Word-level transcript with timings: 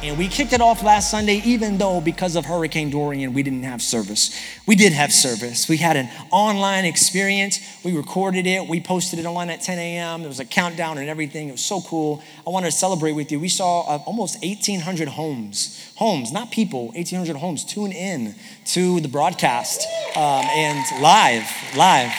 And 0.00 0.16
we 0.16 0.28
kicked 0.28 0.52
it 0.52 0.60
off 0.60 0.84
last 0.84 1.10
Sunday, 1.10 1.42
even 1.44 1.76
though 1.76 2.00
because 2.00 2.36
of 2.36 2.46
Hurricane 2.46 2.88
Dorian, 2.88 3.32
we 3.32 3.42
didn't 3.42 3.64
have 3.64 3.82
service. 3.82 4.30
We 4.64 4.76
did 4.76 4.92
have 4.92 5.12
service. 5.12 5.68
We 5.68 5.78
had 5.78 5.96
an 5.96 6.08
online 6.30 6.84
experience. 6.84 7.58
We 7.82 7.96
recorded 7.96 8.46
it. 8.46 8.68
We 8.68 8.80
posted 8.80 9.18
it 9.18 9.26
online 9.26 9.50
at 9.50 9.60
10 9.60 9.76
a.m. 9.76 10.20
There 10.20 10.28
was 10.28 10.38
a 10.38 10.44
countdown 10.44 10.98
and 10.98 11.08
everything. 11.08 11.48
It 11.48 11.52
was 11.52 11.64
so 11.64 11.80
cool. 11.80 12.22
I 12.46 12.50
wanted 12.50 12.66
to 12.66 12.76
celebrate 12.76 13.14
with 13.14 13.32
you. 13.32 13.40
We 13.40 13.48
saw 13.48 13.80
uh, 13.80 13.98
almost 14.06 14.40
1,800 14.40 15.08
homes, 15.08 15.92
homes, 15.96 16.30
not 16.30 16.52
people, 16.52 16.90
1,800 16.90 17.34
homes 17.34 17.64
tune 17.64 17.90
in 17.90 18.36
to 18.66 19.00
the 19.00 19.08
broadcast 19.08 19.84
um, 20.14 20.44
and 20.44 21.02
live, 21.02 21.50
live. 21.76 22.12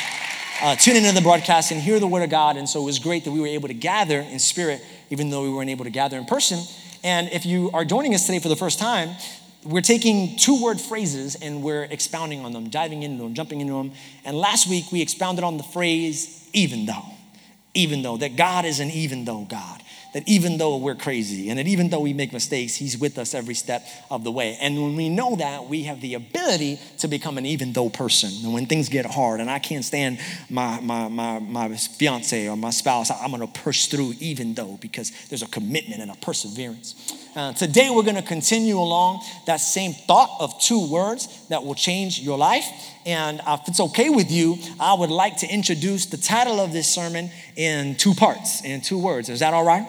Uh, 0.61 0.75
tune 0.75 0.97
into 0.97 1.13
the 1.13 1.21
broadcast 1.21 1.71
and 1.71 1.79
hear 1.79 2.01
the 2.01 2.07
word 2.07 2.23
of 2.23 2.29
God. 2.29 2.57
And 2.57 2.67
so 2.67 2.81
it 2.81 2.85
was 2.85 2.99
great 2.99 3.23
that 3.23 3.31
we 3.31 3.39
were 3.39 3.47
able 3.47 3.69
to 3.69 3.73
gather 3.73 4.19
in 4.19 4.37
spirit, 4.39 4.83
even 5.09 5.29
though 5.29 5.43
we 5.43 5.49
weren't 5.49 5.69
able 5.69 5.85
to 5.85 5.91
gather 5.91 6.17
in 6.17 6.25
person. 6.25 6.59
And 7.03 7.29
if 7.29 7.45
you 7.45 7.71
are 7.71 7.85
joining 7.85 8.13
us 8.13 8.25
today 8.25 8.39
for 8.39 8.49
the 8.49 8.55
first 8.55 8.79
time, 8.79 9.09
we're 9.63 9.81
taking 9.81 10.37
two 10.37 10.61
word 10.61 10.79
phrases 10.79 11.35
and 11.35 11.63
we're 11.63 11.83
expounding 11.83 12.45
on 12.45 12.53
them, 12.53 12.69
diving 12.69 13.03
into 13.03 13.23
them, 13.23 13.33
jumping 13.33 13.61
into 13.61 13.73
them. 13.73 13.91
And 14.25 14.37
last 14.37 14.67
week 14.67 14.91
we 14.91 15.01
expounded 15.01 15.43
on 15.43 15.57
the 15.57 15.63
phrase, 15.63 16.49
even 16.53 16.85
though. 16.85 17.05
Even 17.75 18.01
though, 18.01 18.17
that 18.17 18.35
God 18.35 18.65
is 18.65 18.79
an 18.79 18.89
even 18.89 19.25
though 19.25 19.45
God 19.47 19.83
that 20.13 20.27
even 20.27 20.57
though 20.57 20.77
we're 20.77 20.95
crazy 20.95 21.49
and 21.49 21.59
that 21.59 21.67
even 21.67 21.89
though 21.89 21.99
we 21.99 22.13
make 22.13 22.33
mistakes, 22.33 22.75
He's 22.75 22.97
with 22.97 23.17
us 23.17 23.33
every 23.33 23.53
step 23.53 23.85
of 24.09 24.23
the 24.23 24.31
way. 24.31 24.57
And 24.59 24.81
when 24.81 24.95
we 24.95 25.09
know 25.09 25.35
that, 25.35 25.65
we 25.65 25.83
have 25.83 26.01
the 26.01 26.15
ability 26.15 26.79
to 26.99 27.07
become 27.07 27.37
an 27.37 27.45
even 27.45 27.73
though 27.73 27.89
person. 27.89 28.31
And 28.43 28.53
when 28.53 28.65
things 28.65 28.89
get 28.89 29.05
hard 29.05 29.39
and 29.39 29.49
I 29.49 29.59
can't 29.59 29.85
stand 29.85 30.19
my, 30.49 30.79
my, 30.79 31.07
my, 31.07 31.39
my 31.39 31.75
fiance 31.75 32.47
or 32.47 32.55
my 32.55 32.71
spouse, 32.71 33.11
I'm 33.11 33.31
gonna 33.31 33.47
push 33.47 33.85
through 33.85 34.13
even 34.19 34.53
though 34.53 34.77
because 34.81 35.11
there's 35.27 35.43
a 35.43 35.47
commitment 35.47 36.01
and 36.01 36.11
a 36.11 36.15
perseverance. 36.15 36.95
Uh, 37.39 37.53
today, 37.53 37.89
we're 37.89 38.03
gonna 38.03 38.21
continue 38.21 38.77
along 38.77 39.21
that 39.45 39.61
same 39.61 39.93
thought 39.93 40.29
of 40.41 40.59
two 40.59 40.89
words 40.89 41.47
that 41.47 41.63
will 41.63 41.73
change 41.73 42.19
your 42.19 42.37
life. 42.37 42.65
And 43.05 43.39
if 43.47 43.61
it's 43.65 43.79
okay 43.79 44.09
with 44.09 44.29
you, 44.29 44.57
I 44.77 44.93
would 44.93 45.09
like 45.09 45.37
to 45.37 45.47
introduce 45.47 46.07
the 46.07 46.17
title 46.17 46.59
of 46.59 46.73
this 46.73 46.93
sermon 46.93 47.31
in 47.55 47.95
two 47.95 48.13
parts, 48.13 48.61
in 48.65 48.81
two 48.81 48.97
words. 48.97 49.29
Is 49.29 49.39
that 49.39 49.53
all 49.53 49.63
right? 49.63 49.87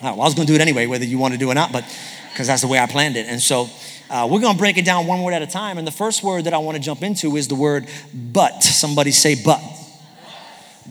well, 0.00 0.12
I 0.12 0.24
was 0.24 0.36
going 0.36 0.46
to 0.46 0.52
do 0.52 0.54
it 0.54 0.60
anyway, 0.60 0.86
whether 0.86 1.04
you 1.04 1.18
want 1.18 1.34
to 1.34 1.38
do 1.38 1.48
it 1.48 1.50
or 1.50 1.54
not, 1.56 1.72
but 1.72 1.82
because 2.30 2.46
that's 2.46 2.62
the 2.62 2.68
way 2.68 2.78
I 2.78 2.86
planned 2.86 3.16
it. 3.16 3.26
And 3.26 3.42
so 3.42 3.68
uh, 4.08 4.28
we're 4.30 4.40
going 4.40 4.54
to 4.54 4.58
break 4.58 4.78
it 4.78 4.84
down 4.84 5.08
one 5.08 5.24
word 5.24 5.34
at 5.34 5.42
a 5.42 5.48
time. 5.48 5.78
And 5.78 5.86
the 5.86 5.90
first 5.90 6.22
word 6.22 6.44
that 6.44 6.54
I 6.54 6.58
want 6.58 6.76
to 6.76 6.80
jump 6.80 7.02
into 7.02 7.36
is 7.36 7.48
the 7.48 7.56
word 7.56 7.88
but. 8.14 8.62
Somebody 8.62 9.10
say 9.10 9.34
but. 9.34 9.60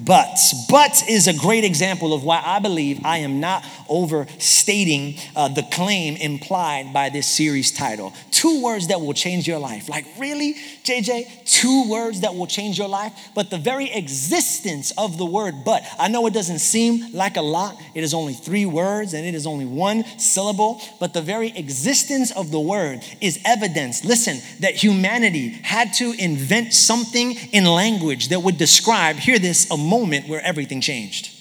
But. 0.03 0.38
But 0.69 1.03
is 1.09 1.27
a 1.27 1.33
great 1.33 1.63
example 1.63 2.13
of 2.13 2.23
why 2.23 2.41
I 2.45 2.59
believe 2.59 2.99
I 3.05 3.17
am 3.19 3.39
not 3.39 3.65
overstating 3.89 5.15
uh, 5.35 5.47
the 5.49 5.63
claim 5.71 6.15
implied 6.15 6.93
by 6.93 7.09
this 7.09 7.27
series 7.27 7.71
title. 7.71 8.13
Two 8.31 8.61
words 8.63 8.87
that 8.87 8.99
will 8.99 9.13
change 9.13 9.47
your 9.47 9.59
life. 9.59 9.89
Like, 9.89 10.05
really, 10.17 10.55
JJ? 10.83 11.45
Two 11.45 11.89
words 11.89 12.21
that 12.21 12.36
will 12.36 12.47
change 12.47 12.77
your 12.77 12.87
life? 12.87 13.14
But 13.33 13.49
the 13.49 13.58
very 13.58 13.92
existence 13.92 14.92
of 14.97 15.17
the 15.17 15.25
word 15.25 15.55
but, 15.65 15.83
I 15.97 16.08
know 16.08 16.25
it 16.27 16.33
doesn't 16.33 16.59
seem 16.59 17.11
like 17.14 17.37
a 17.37 17.41
lot. 17.41 17.75
It 17.93 18.03
is 18.03 18.14
only 18.14 18.33
three 18.33 18.65
words 18.65 19.14
and 19.14 19.25
it 19.25 19.36
is 19.36 19.47
only 19.47 19.65
one 19.65 20.03
syllable, 20.20 20.81
but 20.99 21.14
the 21.14 21.21
very 21.21 21.49
existence 21.55 22.31
of 22.31 22.52
the 22.52 22.59
word 22.59 23.03
is 23.21 23.39
evidence, 23.45 24.03
listen, 24.03 24.39
that 24.59 24.75
humanity 24.75 25.49
had 25.49 25.93
to 25.93 26.14
invent 26.17 26.73
something 26.73 27.36
in 27.52 27.65
language 27.65 28.30
that 28.30 28.41
would 28.41 28.58
describe, 28.58 29.17
hear 29.17 29.39
this, 29.39 29.70
a 29.71 29.77
moment 29.85 30.27
where 30.27 30.41
everything 30.41 30.81
changed. 30.81 31.35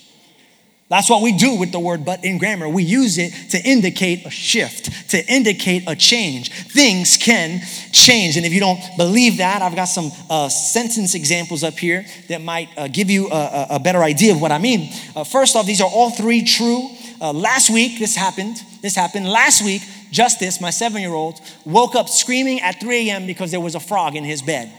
That's 0.90 1.08
what 1.08 1.22
we 1.22 1.32
do 1.36 1.56
with 1.56 1.72
the 1.72 1.80
word 1.80 2.04
but 2.04 2.24
in 2.24 2.36
grammar. 2.36 2.68
We 2.68 2.82
use 2.82 3.16
it 3.16 3.32
to 3.50 3.58
indicate 3.58 4.26
a 4.26 4.30
shift, 4.30 5.10
to 5.10 5.26
indicate 5.26 5.84
a 5.86 5.96
change. 5.96 6.52
Things 6.52 7.16
can 7.16 7.62
change. 7.90 8.36
And 8.36 8.44
if 8.44 8.52
you 8.52 8.60
don't 8.60 8.80
believe 8.98 9.38
that, 9.38 9.62
I've 9.62 9.74
got 9.74 9.86
some 9.86 10.12
uh, 10.28 10.50
sentence 10.50 11.14
examples 11.14 11.64
up 11.64 11.74
here 11.74 12.04
that 12.28 12.42
might 12.42 12.68
uh, 12.76 12.88
give 12.88 13.10
you 13.10 13.30
a, 13.30 13.66
a, 13.70 13.80
better 13.80 14.02
idea 14.02 14.32
of 14.34 14.42
what 14.42 14.52
I 14.52 14.58
mean. 14.58 14.92
Uh, 15.16 15.24
first 15.24 15.56
off, 15.56 15.64
these 15.64 15.80
are 15.80 15.88
all 15.88 16.10
three 16.10 16.44
true. 16.44 16.90
Uh, 17.18 17.32
last 17.32 17.70
week, 17.70 17.98
this 17.98 18.14
happened. 18.14 18.62
This 18.82 18.94
happened. 18.94 19.26
Last 19.26 19.64
week, 19.64 19.82
Justice, 20.10 20.60
my 20.60 20.70
seven 20.70 21.00
year 21.00 21.14
old, 21.14 21.40
woke 21.64 21.94
up 21.94 22.10
screaming 22.10 22.60
at 22.60 22.78
3 22.80 23.08
a.m. 23.08 23.26
because 23.26 23.50
there 23.50 23.60
was 23.60 23.74
a 23.74 23.80
frog 23.80 24.16
in 24.16 24.22
his 24.22 24.42
bed. 24.42 24.70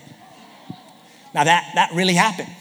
Now, 1.34 1.44
that, 1.44 1.72
that 1.76 1.92
really 1.94 2.14
happened. 2.14 2.56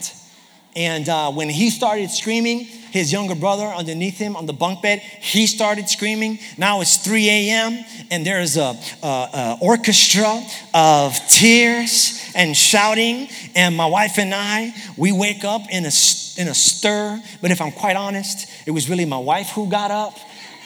And 0.77 1.09
uh, 1.09 1.31
when 1.33 1.49
he 1.49 1.71
started 1.71 2.11
screaming, 2.11 2.65
his 2.95 3.13
younger 3.13 3.35
brother 3.35 3.65
underneath 3.65 4.19
him 4.19 4.37
on 4.37 4.47
the 4.47 4.53
bunk 4.53 4.83
bed, 4.83 5.01
he 5.01 5.47
started 5.47 5.89
screaming. 5.89 6.39
Now 6.57 6.81
it's 6.81 6.97
3 6.97 7.29
a.m. 7.29 7.85
and 8.11 8.25
there's 8.25 8.57
a, 8.57 8.79
a, 9.03 9.07
a 9.07 9.59
orchestra 9.61 10.43
of 10.73 11.19
tears 11.29 12.33
and 12.35 12.57
shouting. 12.57 13.29
And 13.55 13.77
my 13.77 13.87
wife 13.87 14.19
and 14.19 14.33
I, 14.33 14.75
we 14.97 15.11
wake 15.11 15.45
up 15.45 15.63
in 15.71 15.85
a, 15.85 15.93
in 16.39 16.49
a 16.49 16.55
stir. 16.55 17.21
But 17.43 17.51
if 17.51 17.61
I'm 17.61 17.73
quite 17.73 17.97
honest, 17.97 18.49
it 18.67 18.71
was 18.71 18.89
really 18.89 19.05
my 19.05 19.19
wife 19.19 19.51
who 19.51 19.69
got 19.69 19.91
up. 19.91 20.17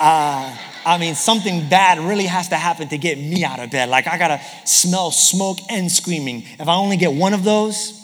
Uh, 0.00 0.56
I 0.84 0.96
mean, 0.98 1.14
something 1.14 1.68
bad 1.68 1.98
really 1.98 2.26
has 2.26 2.48
to 2.48 2.56
happen 2.56 2.88
to 2.88 2.98
get 2.98 3.18
me 3.18 3.44
out 3.44 3.58
of 3.58 3.70
bed. 3.70 3.88
Like, 3.88 4.06
I 4.06 4.16
gotta 4.16 4.40
smell 4.64 5.10
smoke 5.10 5.58
and 5.68 5.90
screaming. 5.90 6.44
If 6.58 6.68
I 6.68 6.74
only 6.76 6.96
get 6.96 7.12
one 7.12 7.34
of 7.34 7.42
those, 7.42 7.98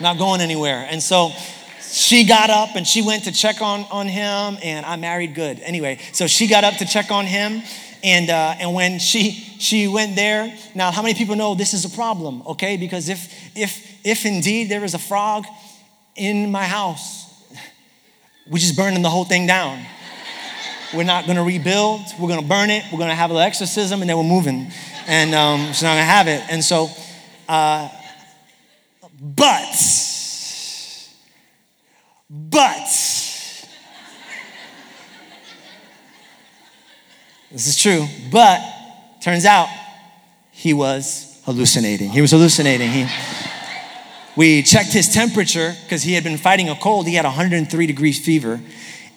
not 0.00 0.18
going 0.18 0.40
anywhere. 0.40 0.86
And 0.88 1.02
so 1.02 1.32
she 1.90 2.24
got 2.24 2.50
up 2.50 2.76
and 2.76 2.86
she 2.86 3.02
went 3.02 3.24
to 3.24 3.32
check 3.32 3.60
on, 3.60 3.84
on 3.90 4.06
him, 4.06 4.58
and 4.62 4.84
I 4.84 4.96
married 4.96 5.34
good. 5.34 5.60
Anyway, 5.60 5.98
so 6.12 6.26
she 6.26 6.46
got 6.46 6.64
up 6.64 6.74
to 6.76 6.86
check 6.86 7.10
on 7.10 7.26
him. 7.26 7.62
And, 8.04 8.30
uh, 8.30 8.54
and 8.60 8.74
when 8.74 9.00
she, 9.00 9.32
she 9.58 9.88
went 9.88 10.14
there, 10.14 10.56
now 10.74 10.92
how 10.92 11.02
many 11.02 11.14
people 11.14 11.34
know 11.34 11.54
this 11.54 11.74
is 11.74 11.84
a 11.84 11.90
problem, 11.90 12.42
okay? 12.46 12.76
Because 12.76 13.08
if, 13.08 13.56
if, 13.56 14.00
if 14.04 14.24
indeed 14.24 14.68
there 14.68 14.84
is 14.84 14.94
a 14.94 14.98
frog 14.98 15.46
in 16.14 16.52
my 16.52 16.64
house, 16.64 17.26
we're 18.48 18.58
just 18.58 18.76
burning 18.76 19.02
the 19.02 19.10
whole 19.10 19.24
thing 19.24 19.46
down. 19.46 19.84
We're 20.94 21.04
not 21.04 21.26
gonna 21.26 21.44
rebuild, 21.44 22.00
we're 22.18 22.28
gonna 22.28 22.46
burn 22.46 22.70
it, 22.70 22.84
we're 22.90 22.98
gonna 22.98 23.14
have 23.14 23.30
an 23.30 23.36
exorcism, 23.36 24.00
and 24.00 24.08
then 24.08 24.16
we're 24.16 24.22
moving. 24.22 24.70
And 25.06 25.34
um, 25.34 25.66
she's 25.66 25.82
not 25.82 25.90
gonna 25.90 26.02
have 26.02 26.28
it. 26.28 26.42
And 26.48 26.64
so, 26.64 26.88
uh, 27.48 27.88
but, 29.20 29.74
but, 32.30 32.86
this 37.50 37.66
is 37.66 37.76
true, 37.80 38.06
but 38.30 38.60
turns 39.20 39.44
out 39.44 39.68
he 40.52 40.72
was 40.72 41.40
hallucinating. 41.44 42.10
He 42.10 42.20
was 42.20 42.30
hallucinating. 42.30 42.90
He, 42.90 43.06
we 44.36 44.62
checked 44.62 44.92
his 44.92 45.12
temperature 45.12 45.74
because 45.82 46.02
he 46.02 46.14
had 46.14 46.22
been 46.22 46.38
fighting 46.38 46.68
a 46.68 46.76
cold. 46.76 47.08
He 47.08 47.14
had 47.14 47.24
103 47.24 47.86
degrees 47.86 48.24
fever. 48.24 48.60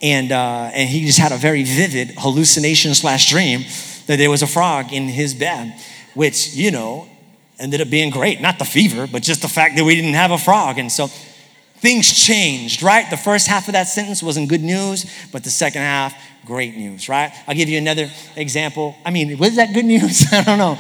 And, 0.02 0.32
uh, 0.32 0.72
and 0.74 0.90
he 0.90 1.06
just 1.06 1.20
had 1.20 1.32
a 1.32 1.38
very 1.38 1.64
vivid 1.64 2.16
hallucination 2.18 2.96
slash 2.96 3.30
dream 3.30 3.66
that 4.08 4.18
there 4.18 4.32
was 4.32 4.42
a 4.42 4.48
frog 4.48 4.92
in 4.92 5.04
his 5.04 5.36
bed, 5.36 5.80
which, 6.16 6.56
you 6.56 6.72
know, 6.72 7.08
ended 7.62 7.82
up 7.82 7.90
being 7.90 8.10
great. 8.10 8.42
Not 8.42 8.60
the 8.60 8.66
fever, 8.66 9.08
but 9.08 9.24
just 9.24 9.42
the 9.42 9.48
fact 9.48 9.78
that 9.78 9.84
we 9.84 9.96
didn't 9.96 10.16
have 10.16 10.32
a 10.32 10.38
frog. 10.38 10.80
And 10.80 10.92
so 10.92 11.08
things 11.78 12.12
changed, 12.12 12.84
right? 12.84 13.10
The 13.10 13.18
first 13.18 13.48
half 13.48 13.68
of 13.68 13.74
that 13.74 13.88
sentence 13.88 14.22
wasn't 14.22 14.50
good 14.50 14.62
news, 14.62 15.06
but 15.32 15.44
the 15.44 15.50
second 15.50 15.82
half, 15.82 16.14
great 16.46 16.76
news, 16.76 17.08
right? 17.08 17.32
I'll 17.48 17.56
give 17.56 17.70
you 17.70 17.78
another 17.78 18.10
example. 18.36 18.96
I 19.06 19.12
mean, 19.12 19.38
was 19.38 19.56
that 19.56 19.74
good 19.74 19.86
news? 19.86 20.26
I 20.32 20.44
don't 20.44 20.58
know. 20.58 20.78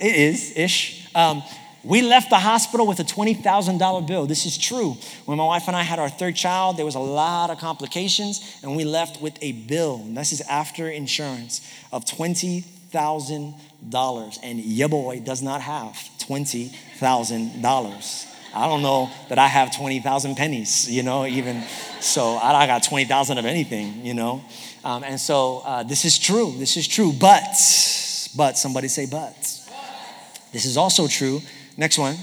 It 0.00 0.16
is 0.16 0.56
ish. 0.56 1.08
Um, 1.14 1.42
we 1.84 2.00
left 2.00 2.30
the 2.30 2.38
hospital 2.38 2.86
with 2.86 2.98
a 2.98 3.04
$20,000 3.04 4.06
bill. 4.06 4.26
This 4.26 4.46
is 4.46 4.56
true. 4.56 4.96
When 5.26 5.36
my 5.36 5.44
wife 5.44 5.64
and 5.68 5.76
I 5.76 5.82
had 5.82 5.98
our 5.98 6.08
third 6.08 6.34
child, 6.34 6.78
there 6.78 6.86
was 6.86 6.94
a 6.94 7.00
lot 7.00 7.50
of 7.50 7.58
complications, 7.58 8.58
and 8.62 8.74
we 8.74 8.84
left 8.84 9.20
with 9.20 9.36
a 9.42 9.52
bill. 9.52 9.96
And 9.96 10.16
this 10.16 10.32
is 10.32 10.40
after 10.42 10.88
insurance 10.88 11.60
of 11.92 12.06
$20,000. 12.06 13.54
Dollars, 13.88 14.38
and 14.42 14.58
your 14.58 14.88
boy 14.88 15.20
does 15.20 15.42
not 15.42 15.60
have 15.60 15.92
$20,000. 16.20 18.26
I 18.56 18.68
don't 18.68 18.82
know 18.82 19.10
that 19.28 19.38
I 19.38 19.48
have 19.48 19.76
20,000 19.76 20.36
pennies, 20.36 20.88
you 20.88 21.02
know, 21.02 21.26
even 21.26 21.64
so, 22.00 22.36
I 22.36 22.66
got 22.66 22.84
20,000 22.84 23.38
of 23.38 23.44
anything, 23.44 24.06
you 24.06 24.14
know. 24.14 24.44
Um, 24.84 25.02
and 25.02 25.18
so 25.18 25.62
uh, 25.64 25.82
this 25.82 26.04
is 26.04 26.18
true. 26.18 26.54
This 26.58 26.76
is 26.76 26.86
true. 26.86 27.12
But 27.12 27.42
But 28.36 28.58
somebody 28.58 28.88
say 28.88 29.06
but. 29.06 29.36
This 30.52 30.66
is 30.66 30.76
also 30.76 31.08
true. 31.08 31.40
Next 31.76 31.98
one. 31.98 32.16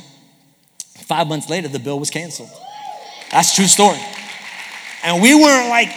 Five 1.05 1.27
months 1.27 1.49
later, 1.49 1.67
the 1.67 1.79
bill 1.79 1.99
was 1.99 2.09
canceled. 2.09 2.49
That's 3.31 3.55
true 3.55 3.65
story. 3.65 3.99
And 5.03 5.21
we 5.21 5.33
weren't 5.33 5.69
like 5.69 5.89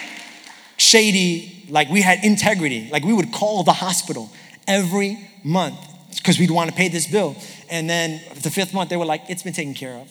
shady, 0.77 1.67
like 1.69 1.91
we 1.91 2.01
had 2.01 2.25
integrity. 2.25 2.89
Like 2.91 3.05
we 3.05 3.13
would 3.13 3.33
call 3.33 3.63
the 3.63 3.73
hospital 3.73 4.31
every 4.67 5.19
month 5.45 5.79
because 6.17 6.39
we'd 6.39 6.51
want 6.51 6.71
to 6.71 6.77
pay 6.77 6.89
this 6.89 7.07
bill. 7.07 7.37
And 7.71 7.89
then 7.89 8.21
the 8.43 8.51
fifth 8.51 8.73
month, 8.73 8.91
they 8.91 8.97
were 8.97 9.05
like, 9.05 9.23
it's 9.29 9.43
been 9.43 9.53
taken 9.53 9.75
care 9.75 9.95
of. 9.95 10.11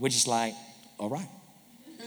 We're 0.00 0.08
just 0.08 0.26
like, 0.26 0.54
all 0.98 1.08
right. 1.08 1.28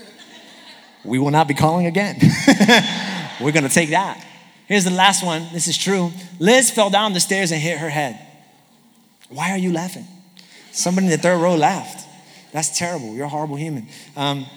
We 1.05 1.19
will 1.19 1.31
not 1.31 1.47
be 1.47 1.53
calling 1.53 1.85
again. 1.85 2.17
We're 3.39 3.51
gonna 3.51 3.69
take 3.69 3.91
that. 3.91 4.25
Here's 4.67 4.85
the 4.85 4.91
last 4.91 5.23
one. 5.23 5.47
This 5.53 5.67
is 5.67 5.77
true. 5.77 6.11
Liz 6.39 6.71
fell 6.71 6.89
down 6.89 7.13
the 7.13 7.19
stairs 7.19 7.51
and 7.51 7.61
hit 7.61 7.77
her 7.77 7.89
head. 7.89 8.19
Why 9.29 9.51
are 9.51 9.57
you 9.57 9.71
laughing? 9.71 10.07
Somebody 10.71 11.07
in 11.07 11.11
the 11.11 11.19
third 11.19 11.39
row 11.39 11.55
laughed. 11.55 12.07
That's 12.51 12.75
terrible. 12.75 13.13
You're 13.13 13.25
a 13.25 13.29
horrible 13.29 13.55
human. 13.55 13.87
Um, 14.15 14.47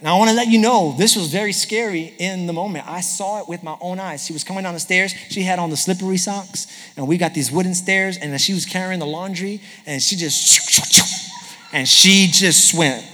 now, 0.00 0.14
I 0.14 0.18
want 0.18 0.30
to 0.30 0.36
let 0.36 0.46
you 0.46 0.58
know 0.60 0.94
this 0.96 1.16
was 1.16 1.26
very 1.26 1.52
scary 1.52 2.14
in 2.18 2.46
the 2.46 2.52
moment. 2.52 2.86
I 2.88 3.00
saw 3.00 3.40
it 3.40 3.48
with 3.48 3.64
my 3.64 3.76
own 3.80 3.98
eyes. 3.98 4.24
She 4.24 4.32
was 4.32 4.44
coming 4.44 4.62
down 4.62 4.74
the 4.74 4.80
stairs. 4.80 5.12
She 5.28 5.42
had 5.42 5.58
on 5.58 5.70
the 5.70 5.76
slippery 5.76 6.18
socks, 6.18 6.68
and 6.96 7.08
we 7.08 7.18
got 7.18 7.34
these 7.34 7.50
wooden 7.50 7.74
stairs, 7.74 8.16
and 8.16 8.40
she 8.40 8.54
was 8.54 8.64
carrying 8.64 9.00
the 9.00 9.06
laundry, 9.06 9.60
and 9.86 10.00
she 10.00 10.14
just, 10.14 11.42
and 11.72 11.88
she 11.88 12.28
just 12.30 12.74
went 12.74 13.04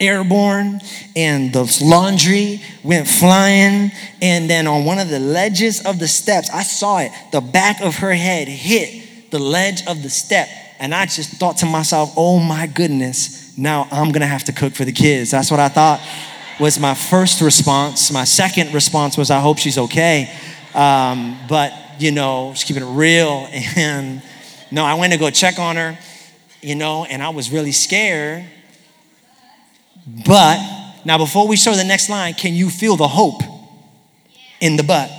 airborne, 0.00 0.80
and 1.14 1.52
the 1.52 1.80
laundry 1.84 2.62
went 2.82 3.08
flying. 3.08 3.90
And 4.22 4.48
then 4.48 4.66
on 4.66 4.86
one 4.86 4.98
of 4.98 5.10
the 5.10 5.20
ledges 5.20 5.84
of 5.84 5.98
the 5.98 6.08
steps, 6.08 6.48
I 6.48 6.62
saw 6.62 7.00
it, 7.00 7.12
the 7.30 7.42
back 7.42 7.82
of 7.82 7.96
her 7.96 8.14
head 8.14 8.48
hit 8.48 9.30
the 9.30 9.38
ledge 9.38 9.86
of 9.86 10.02
the 10.02 10.10
step. 10.10 10.48
And 10.78 10.94
I 10.94 11.04
just 11.04 11.30
thought 11.32 11.58
to 11.58 11.66
myself, 11.66 12.14
oh 12.16 12.38
my 12.38 12.66
goodness, 12.66 13.41
now 13.56 13.88
I'm 13.90 14.12
gonna 14.12 14.26
have 14.26 14.44
to 14.44 14.52
cook 14.52 14.74
for 14.74 14.84
the 14.84 14.92
kids. 14.92 15.30
That's 15.30 15.50
what 15.50 15.60
I 15.60 15.68
thought 15.68 16.00
was 16.58 16.78
my 16.78 16.94
first 16.94 17.40
response. 17.40 18.10
My 18.12 18.24
second 18.24 18.72
response 18.72 19.16
was, 19.16 19.30
I 19.30 19.40
hope 19.40 19.58
she's 19.58 19.78
okay. 19.78 20.32
Um, 20.74 21.38
but, 21.48 21.72
you 21.98 22.12
know, 22.12 22.52
she's 22.54 22.64
keeping 22.64 22.82
it 22.82 22.92
real. 22.94 23.48
And 23.76 24.22
no, 24.70 24.84
I 24.84 24.94
went 24.94 25.12
to 25.12 25.18
go 25.18 25.28
check 25.30 25.58
on 25.58 25.76
her, 25.76 25.98
you 26.60 26.74
know, 26.74 27.04
and 27.04 27.22
I 27.22 27.30
was 27.30 27.50
really 27.50 27.72
scared. 27.72 28.44
But 30.26 30.58
now, 31.04 31.18
before 31.18 31.46
we 31.46 31.56
show 31.56 31.74
the 31.74 31.84
next 31.84 32.08
line, 32.08 32.34
can 32.34 32.54
you 32.54 32.70
feel 32.70 32.96
the 32.96 33.08
hope 33.08 33.42
in 34.60 34.76
the 34.76 34.82
but? 34.82 35.10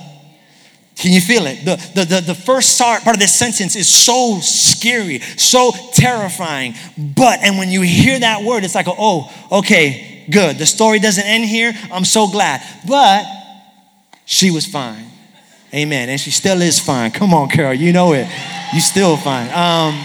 Can 0.95 1.11
you 1.11 1.21
feel 1.21 1.47
it? 1.47 1.65
The, 1.65 1.75
the, 1.95 2.05
the, 2.05 2.21
the 2.21 2.35
first 2.35 2.79
part 2.79 3.07
of 3.07 3.19
this 3.19 3.33
sentence 3.33 3.75
is 3.75 3.89
so 3.89 4.39
scary, 4.41 5.19
so 5.19 5.71
terrifying. 5.93 6.75
But, 6.97 7.39
and 7.41 7.57
when 7.57 7.69
you 7.69 7.81
hear 7.81 8.19
that 8.19 8.43
word, 8.43 8.63
it's 8.63 8.75
like, 8.75 8.85
oh, 8.87 9.31
okay, 9.51 10.25
good. 10.29 10.57
The 10.57 10.65
story 10.65 10.99
doesn't 10.99 11.25
end 11.25 11.45
here. 11.45 11.73
I'm 11.91 12.05
so 12.05 12.27
glad. 12.27 12.61
But 12.87 13.25
she 14.25 14.51
was 14.51 14.65
fine. 14.65 15.05
Amen. 15.73 16.09
And 16.09 16.19
she 16.19 16.29
still 16.29 16.61
is 16.61 16.79
fine. 16.79 17.11
Come 17.11 17.33
on, 17.33 17.49
Carol. 17.49 17.73
You 17.73 17.91
know 17.91 18.13
it. 18.13 18.27
You 18.73 18.79
still 18.79 19.17
fine. 19.17 19.49
Um, 19.51 19.99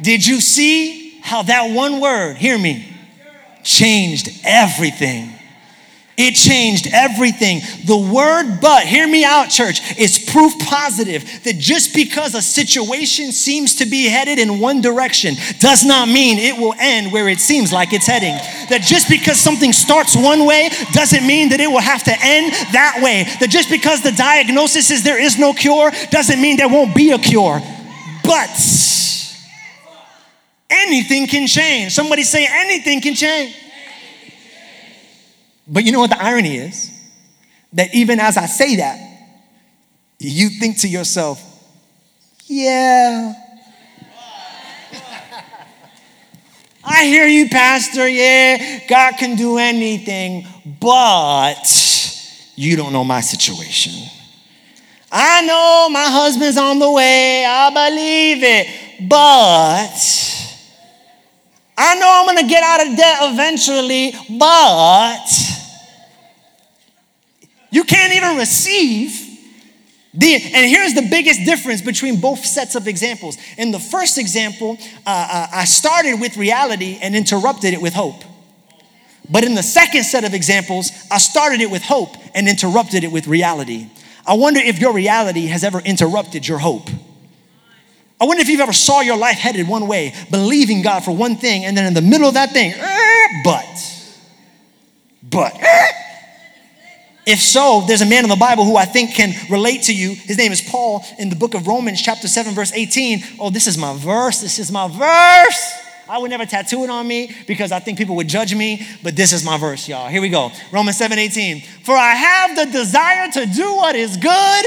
did 0.00 0.26
you 0.26 0.40
see 0.40 1.20
how 1.20 1.42
that 1.44 1.74
one 1.74 2.00
word, 2.00 2.36
hear 2.36 2.58
me, 2.58 2.88
changed 3.62 4.28
everything? 4.44 5.30
It 6.16 6.34
changed 6.34 6.86
everything. 6.92 7.60
The 7.86 7.96
word 7.96 8.60
but, 8.60 8.84
hear 8.84 9.06
me 9.06 9.24
out, 9.24 9.50
church, 9.50 9.80
is 9.98 10.18
proof 10.30 10.52
positive 10.60 11.24
that 11.42 11.58
just 11.58 11.92
because 11.92 12.36
a 12.36 12.42
situation 12.42 13.32
seems 13.32 13.76
to 13.76 13.86
be 13.86 14.06
headed 14.06 14.38
in 14.38 14.60
one 14.60 14.80
direction 14.80 15.34
does 15.58 15.84
not 15.84 16.06
mean 16.08 16.38
it 16.38 16.56
will 16.56 16.74
end 16.78 17.12
where 17.12 17.28
it 17.28 17.40
seems 17.40 17.72
like 17.72 17.92
it's 17.92 18.06
heading. 18.06 18.34
That 18.68 18.82
just 18.82 19.08
because 19.08 19.40
something 19.40 19.72
starts 19.72 20.14
one 20.14 20.46
way 20.46 20.70
doesn't 20.92 21.26
mean 21.26 21.48
that 21.48 21.60
it 21.60 21.66
will 21.66 21.80
have 21.80 22.04
to 22.04 22.14
end 22.22 22.52
that 22.72 23.00
way. 23.02 23.24
That 23.40 23.50
just 23.50 23.68
because 23.68 24.02
the 24.02 24.12
diagnosis 24.12 24.92
is 24.92 25.02
there 25.02 25.20
is 25.20 25.36
no 25.36 25.52
cure 25.52 25.90
doesn't 26.10 26.40
mean 26.40 26.56
there 26.56 26.68
won't 26.68 26.94
be 26.94 27.10
a 27.10 27.18
cure. 27.18 27.60
But 28.22 28.50
anything 30.70 31.26
can 31.26 31.48
change. 31.48 31.92
Somebody 31.92 32.22
say, 32.22 32.46
anything 32.48 33.00
can 33.00 33.14
change. 33.14 33.63
But 35.66 35.84
you 35.84 35.92
know 35.92 36.00
what 36.00 36.10
the 36.10 36.22
irony 36.22 36.56
is? 36.56 36.90
That 37.72 37.94
even 37.94 38.20
as 38.20 38.36
I 38.36 38.46
say 38.46 38.76
that, 38.76 38.98
you 40.18 40.48
think 40.48 40.80
to 40.80 40.88
yourself, 40.88 41.42
yeah. 42.46 43.34
I 46.84 47.04
hear 47.06 47.26
you, 47.26 47.48
Pastor. 47.48 48.06
Yeah, 48.06 48.80
God 48.86 49.14
can 49.16 49.36
do 49.36 49.56
anything, 49.58 50.46
but 50.80 51.64
you 52.56 52.76
don't 52.76 52.92
know 52.92 53.04
my 53.04 53.22
situation. 53.22 53.92
I 55.10 55.42
know 55.42 55.88
my 55.90 56.04
husband's 56.04 56.58
on 56.58 56.78
the 56.78 56.90
way. 56.90 57.44
I 57.46 57.70
believe 57.70 58.42
it, 58.42 59.08
but 59.08 60.24
I 61.76 61.94
know 61.98 62.24
I'm 62.28 62.36
to 62.36 62.46
get 62.46 62.62
out 62.62 62.86
of 62.86 62.96
debt 62.96 63.18
eventually, 63.22 64.12
but 64.38 65.53
you 67.74 67.82
can't 67.82 68.14
even 68.14 68.36
receive 68.36 69.20
the, 70.14 70.32
and 70.32 70.70
here's 70.70 70.94
the 70.94 71.08
biggest 71.10 71.44
difference 71.44 71.82
between 71.82 72.20
both 72.20 72.44
sets 72.44 72.76
of 72.76 72.86
examples. 72.86 73.36
In 73.58 73.72
the 73.72 73.80
first 73.80 74.16
example, 74.16 74.78
uh, 75.04 75.28
uh, 75.32 75.46
I 75.52 75.64
started 75.64 76.20
with 76.20 76.36
reality 76.36 77.00
and 77.02 77.16
interrupted 77.16 77.74
it 77.74 77.82
with 77.82 77.94
hope. 77.94 78.22
But 79.28 79.42
in 79.42 79.56
the 79.56 79.62
second 79.62 80.04
set 80.04 80.22
of 80.22 80.34
examples, 80.34 80.92
I 81.10 81.18
started 81.18 81.60
it 81.62 81.70
with 81.70 81.82
hope 81.82 82.14
and 82.32 82.48
interrupted 82.48 83.02
it 83.02 83.10
with 83.10 83.26
reality. 83.26 83.88
I 84.24 84.34
wonder 84.34 84.60
if 84.60 84.78
your 84.78 84.92
reality 84.92 85.46
has 85.46 85.64
ever 85.64 85.80
interrupted 85.80 86.46
your 86.46 86.58
hope. 86.58 86.88
I 88.20 88.26
wonder 88.26 88.40
if 88.40 88.48
you've 88.48 88.60
ever 88.60 88.72
saw 88.72 89.00
your 89.00 89.16
life 89.16 89.38
headed 89.38 89.66
one 89.66 89.88
way, 89.88 90.14
believing 90.30 90.82
God 90.82 91.00
for 91.04 91.10
one 91.10 91.34
thing, 91.34 91.64
and 91.64 91.76
then 91.76 91.86
in 91.86 91.94
the 91.94 92.02
middle 92.02 92.28
of 92.28 92.34
that 92.34 92.52
thing, 92.52 92.72
eh, 92.72 93.42
but, 93.42 94.12
but, 95.28 95.60
eh. 95.60 96.03
If 97.26 97.40
so, 97.40 97.82
there's 97.86 98.02
a 98.02 98.06
man 98.06 98.24
in 98.24 98.30
the 98.30 98.36
Bible 98.36 98.64
who 98.64 98.76
I 98.76 98.84
think 98.84 99.14
can 99.14 99.32
relate 99.50 99.84
to 99.84 99.94
you. 99.94 100.14
His 100.14 100.36
name 100.36 100.52
is 100.52 100.60
Paul 100.60 101.04
in 101.18 101.30
the 101.30 101.36
book 101.36 101.54
of 101.54 101.66
Romans, 101.66 102.02
chapter 102.02 102.28
7, 102.28 102.54
verse 102.54 102.72
18. 102.72 103.22
Oh, 103.40 103.50
this 103.50 103.66
is 103.66 103.78
my 103.78 103.96
verse. 103.96 104.40
This 104.40 104.58
is 104.58 104.70
my 104.70 104.88
verse. 104.88 105.72
I 106.06 106.18
would 106.18 106.30
never 106.30 106.44
tattoo 106.44 106.84
it 106.84 106.90
on 106.90 107.08
me 107.08 107.34
because 107.46 107.72
I 107.72 107.80
think 107.80 107.96
people 107.96 108.16
would 108.16 108.28
judge 108.28 108.54
me, 108.54 108.86
but 109.02 109.16
this 109.16 109.32
is 109.32 109.42
my 109.42 109.56
verse, 109.56 109.88
y'all. 109.88 110.08
Here 110.08 110.20
we 110.20 110.28
go. 110.28 110.50
Romans 110.70 110.98
7 110.98 111.18
18. 111.18 111.62
For 111.82 111.96
I 111.96 112.14
have 112.14 112.56
the 112.56 112.66
desire 112.66 113.30
to 113.32 113.46
do 113.46 113.74
what 113.74 113.96
is 113.96 114.16
good. 114.18 114.66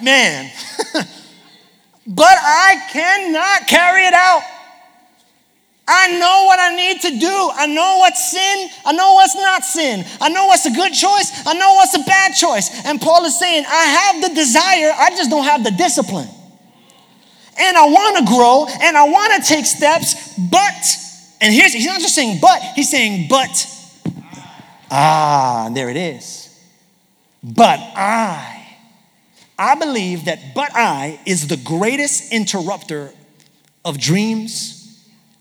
Man. 0.00 0.50
but 2.06 2.36
I 2.38 2.80
cannot 2.92 3.66
carry 3.66 4.04
it 4.04 4.14
out. 4.14 4.42
I 5.88 6.18
know 6.18 6.44
what 6.44 6.60
I 6.60 6.76
need 6.76 7.00
to 7.00 7.18
do. 7.18 7.50
I 7.54 7.66
know 7.66 7.98
what's 7.98 8.30
sin. 8.30 8.68
I 8.84 8.92
know 8.92 9.14
what's 9.14 9.34
not 9.34 9.64
sin. 9.64 10.04
I 10.20 10.28
know 10.28 10.46
what's 10.46 10.66
a 10.66 10.70
good 10.70 10.92
choice. 10.92 11.46
I 11.46 11.54
know 11.54 11.74
what's 11.74 11.94
a 11.96 12.04
bad 12.04 12.34
choice. 12.34 12.84
And 12.84 13.00
Paul 13.00 13.24
is 13.24 13.38
saying, 13.38 13.64
I 13.66 13.84
have 13.84 14.22
the 14.22 14.34
desire, 14.34 14.92
I 14.96 15.10
just 15.10 15.30
don't 15.30 15.44
have 15.44 15.64
the 15.64 15.70
discipline. 15.70 16.28
And 17.60 17.76
I 17.76 17.86
want 17.86 18.18
to 18.18 18.24
grow 18.32 18.66
and 18.82 18.96
I 18.96 19.08
want 19.08 19.42
to 19.42 19.48
take 19.48 19.66
steps, 19.66 20.38
but, 20.38 20.96
and 21.40 21.52
here's, 21.52 21.72
he's 21.72 21.86
not 21.86 22.00
just 22.00 22.14
saying 22.14 22.38
but, 22.40 22.62
he's 22.76 22.90
saying 22.90 23.26
but. 23.28 23.74
Ah, 24.90 25.70
there 25.72 25.88
it 25.88 25.96
is. 25.96 26.48
But 27.42 27.80
I 27.80 28.58
I 29.58 29.74
believe 29.74 30.26
that 30.26 30.54
but 30.54 30.70
I 30.74 31.18
is 31.26 31.48
the 31.48 31.56
greatest 31.56 32.32
interrupter 32.32 33.12
of 33.84 33.98
dreams, 33.98 34.77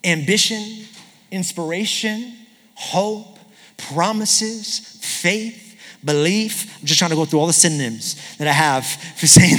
ambition, 0.03 0.85
inspiration, 1.31 2.33
hope, 2.75 3.37
promises, 3.77 4.99
faith, 5.01 5.79
belief. 6.03 6.79
I'm 6.79 6.85
just 6.85 6.99
trying 6.99 7.11
to 7.11 7.15
go 7.15 7.25
through 7.25 7.39
all 7.39 7.47
the 7.47 7.53
synonyms 7.53 8.37
that 8.37 8.47
I 8.47 8.51
have 8.51 8.85
for 8.85 9.27
saying 9.27 9.57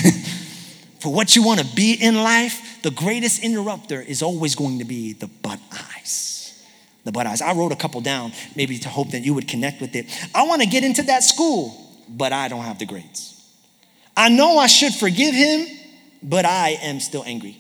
for 1.00 1.12
what 1.12 1.37
you 1.37 1.42
want 1.42 1.61
to 1.61 1.66
be 1.75 1.95
in 1.95 2.16
life. 2.16 2.83
The 2.83 2.90
greatest 2.90 3.42
interrupter 3.42 4.00
is 4.00 4.23
always 4.23 4.54
going 4.54 4.78
to 4.78 4.85
be 4.85 5.12
the 5.12 5.28
but 5.42 5.59
eyes. 5.73 6.64
The 7.04 7.12
but 7.12 7.26
eyes. 7.26 7.40
I 7.40 7.52
wrote 7.52 7.73
a 7.73 7.76
couple 7.76 8.00
down, 8.00 8.33
maybe 8.54 8.78
to 8.78 8.88
hope 8.88 9.11
that 9.11 9.25
you 9.25 9.35
would 9.35 9.49
connect 9.49 9.80
with 9.80 9.95
it. 9.97 10.07
I 10.35 10.47
want 10.47 10.62
to 10.62 10.68
get 10.68 10.85
into 10.85 11.02
that 11.04 11.23
school, 11.23 11.75
but 12.09 12.33
I 12.33 12.49
don't 12.49 12.62
have 12.62 12.78
the 12.78 12.87
grades. 12.87 13.35
I 14.16 14.28
know 14.28 14.59
I 14.59 14.66
should 14.66 14.95
forgive 14.95 15.35
him, 15.35 15.66
but 16.23 16.45
I 16.45 16.71
am 16.83 17.00
still 17.00 17.23
angry. 17.25 17.57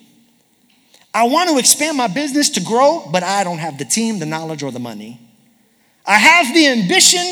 I 1.14 1.24
want 1.24 1.50
to 1.50 1.58
expand 1.58 1.96
my 1.96 2.06
business 2.06 2.50
to 2.50 2.60
grow, 2.60 3.08
but 3.10 3.22
I 3.22 3.44
don't 3.44 3.58
have 3.58 3.78
the 3.78 3.84
team, 3.84 4.18
the 4.18 4.26
knowledge, 4.26 4.62
or 4.62 4.70
the 4.70 4.78
money. 4.78 5.20
I 6.06 6.16
have 6.16 6.54
the 6.54 6.66
ambition, 6.68 7.24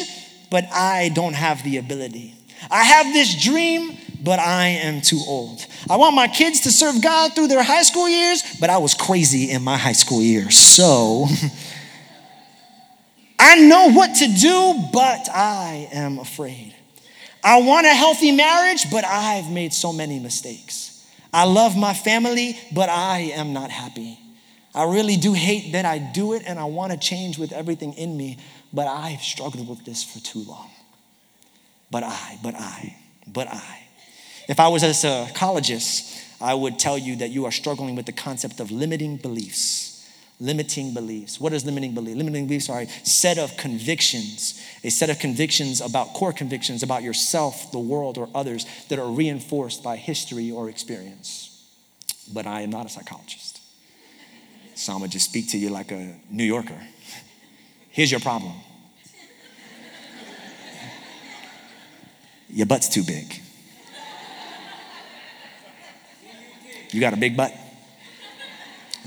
but 0.51 0.65
I 0.73 1.11
don't 1.11 1.35
have 1.35 1.63
the 1.63 1.79
ability. 1.79 2.35
I 2.71 2.83
have 2.83 3.13
this 3.13 3.43
dream, 3.43 3.97
but 4.23 4.39
I 4.39 4.69
am 4.69 5.01
too 5.01 5.21
old. 5.27 5.65
I 5.89 5.97
want 5.97 6.15
my 6.15 6.29
kids 6.29 6.63
to 6.63 6.73
serve 6.73 7.03
God 7.03 7.35
through 7.35 7.49
their 7.49 7.63
high 7.63 7.83
school 7.83 8.09
years, 8.09 8.43
but 8.61 8.71
I 8.71 8.79
was 8.79 8.95
crazy 8.95 9.51
in 9.51 9.63
my 9.63 9.77
high 9.77 9.93
school 9.93 10.23
years. 10.23 10.57
So 10.57 11.27
I 13.39 13.61
know 13.61 13.93
what 13.93 14.17
to 14.17 14.27
do, 14.27 14.89
but 14.93 15.29
I 15.33 15.89
am 15.93 16.19
afraid. 16.19 16.75
I 17.45 17.61
want 17.61 17.87
a 17.87 17.95
healthy 17.95 18.33
marriage, 18.33 18.91
but 18.91 19.05
I've 19.05 19.51
made 19.51 19.73
so 19.73 19.93
many 19.93 20.19
mistakes. 20.19 20.96
I 21.37 21.45
love 21.45 21.77
my 21.77 21.93
family, 21.93 22.59
but 22.73 22.89
I 22.89 23.33
am 23.35 23.53
not 23.53 23.71
happy. 23.71 24.19
I 24.75 24.85
really 24.85 25.17
do 25.17 25.35
hate 25.35 25.73
that 25.73 25.85
I 25.85 25.99
do 25.99 26.33
it 26.33 26.43
and 26.47 26.59
I 26.59 26.65
want 26.65 26.93
to 26.93 26.99
change 26.99 27.37
with 27.37 27.53
everything 27.53 27.93
in 27.93 28.17
me, 28.17 28.39
but 28.73 28.87
I've 28.87 29.21
struggled 29.21 29.69
with 29.69 29.85
this 29.85 30.03
for 30.03 30.19
too 30.21 30.43
long. 30.45 30.71
But 31.91 32.05
I, 32.05 32.39
but 32.43 32.55
I, 32.55 32.97
but 33.27 33.49
I. 33.49 33.81
If 34.49 34.59
I 34.59 34.69
was 34.69 34.83
a 34.83 34.95
psychologist, 34.95 36.19
I 36.41 36.55
would 36.55 36.79
tell 36.79 36.97
you 36.97 37.17
that 37.17 37.29
you 37.29 37.45
are 37.45 37.53
struggling 37.53 37.97
with 37.97 38.07
the 38.07 38.13
concept 38.13 38.59
of 38.59 38.71
limiting 38.71 39.19
beliefs 39.19 39.96
limiting 40.41 40.93
beliefs. 40.93 41.41
What 41.41 41.53
is 41.53 41.65
limiting 41.65 41.95
belief? 41.95 42.17
Limiting 42.17 42.47
beliefs 42.47 42.69
are 42.69 42.81
a 42.81 42.87
set 42.87 43.39
of 43.39 43.57
convictions, 43.57 44.63
a 44.85 44.91
set 44.91 45.11
of 45.11 45.19
convictions 45.19 45.81
about 45.81 46.13
core 46.13 46.33
convictions 46.33 46.83
about 46.83 47.03
yourself, 47.03 47.73
the 47.73 47.79
world, 47.79 48.19
or 48.19 48.29
others 48.35 48.67
that 48.89 48.99
are 48.99 49.11
reinforced 49.11 49.83
by 49.83 49.97
history 49.97 50.51
or 50.51 50.69
experience. 50.69 51.53
But 52.33 52.47
I 52.47 52.63
am 52.63 52.71
not 52.71 52.87
a 52.87 52.89
psychologist. 52.89 53.61
So 54.75 54.93
I'm 54.93 54.99
gonna 54.99 55.09
just 55.11 55.31
speak 55.31 55.51
to 55.51 55.59
you 55.59 55.71
like 55.71 55.91
a 55.91 56.17
New 56.31 56.45
Yorker. 56.45 56.81
Here's 57.91 58.11
your 58.11 58.21
problem 58.21 58.53
your 62.49 62.67
butt's 62.67 62.89
too 62.89 63.03
big. 63.03 63.43
You 66.91 67.01
got 67.01 67.13
a 67.13 67.17
big 67.17 67.37
butt? 67.37 67.53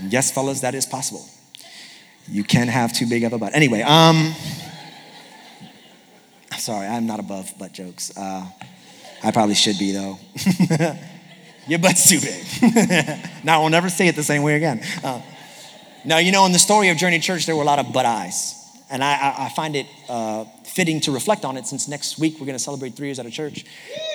Yes, 0.07 0.31
fellas, 0.31 0.61
that 0.61 0.75
is 0.75 0.85
possible. 0.85 1.25
You 2.27 2.43
can 2.43 2.67
have 2.67 2.93
too 2.93 3.07
big 3.07 3.23
of 3.23 3.33
a 3.33 3.37
butt. 3.37 3.55
Anyway, 3.55 3.81
um, 3.81 4.33
sorry, 6.57 6.87
I'm 6.87 7.07
not 7.07 7.19
above 7.19 7.51
butt 7.57 7.73
jokes. 7.73 8.15
Uh, 8.15 8.45
I 9.23 9.31
probably 9.31 9.55
should 9.55 9.79
be 9.79 9.91
though. 9.91 10.19
Your 11.67 11.79
butt's 11.79 12.07
too 12.07 12.19
big. 12.19 12.45
now 13.43 13.63
I'll 13.63 13.69
never 13.69 13.89
say 13.89 14.07
it 14.07 14.15
the 14.15 14.23
same 14.23 14.43
way 14.43 14.55
again. 14.55 14.81
Uh, 15.03 15.21
now, 16.05 16.17
you 16.17 16.31
know, 16.31 16.45
in 16.45 16.51
the 16.51 16.59
story 16.59 16.89
of 16.89 16.97
Journey 16.97 17.19
Church, 17.19 17.45
there 17.45 17.55
were 17.55 17.61
a 17.61 17.65
lot 17.65 17.79
of 17.79 17.91
butt 17.91 18.05
eyes. 18.05 18.55
And 18.89 19.03
I, 19.03 19.45
I 19.45 19.49
find 19.49 19.75
it 19.75 19.85
uh, 20.07 20.45
fitting 20.63 20.99
to 21.01 21.11
reflect 21.11 21.45
on 21.45 21.57
it 21.57 21.67
since 21.67 21.87
next 21.87 22.17
week 22.17 22.39
we're 22.39 22.47
going 22.47 22.57
to 22.57 22.63
celebrate 22.63 22.95
three 22.95 23.07
years 23.07 23.19
at 23.19 23.25
a 23.25 23.31
church. 23.31 23.65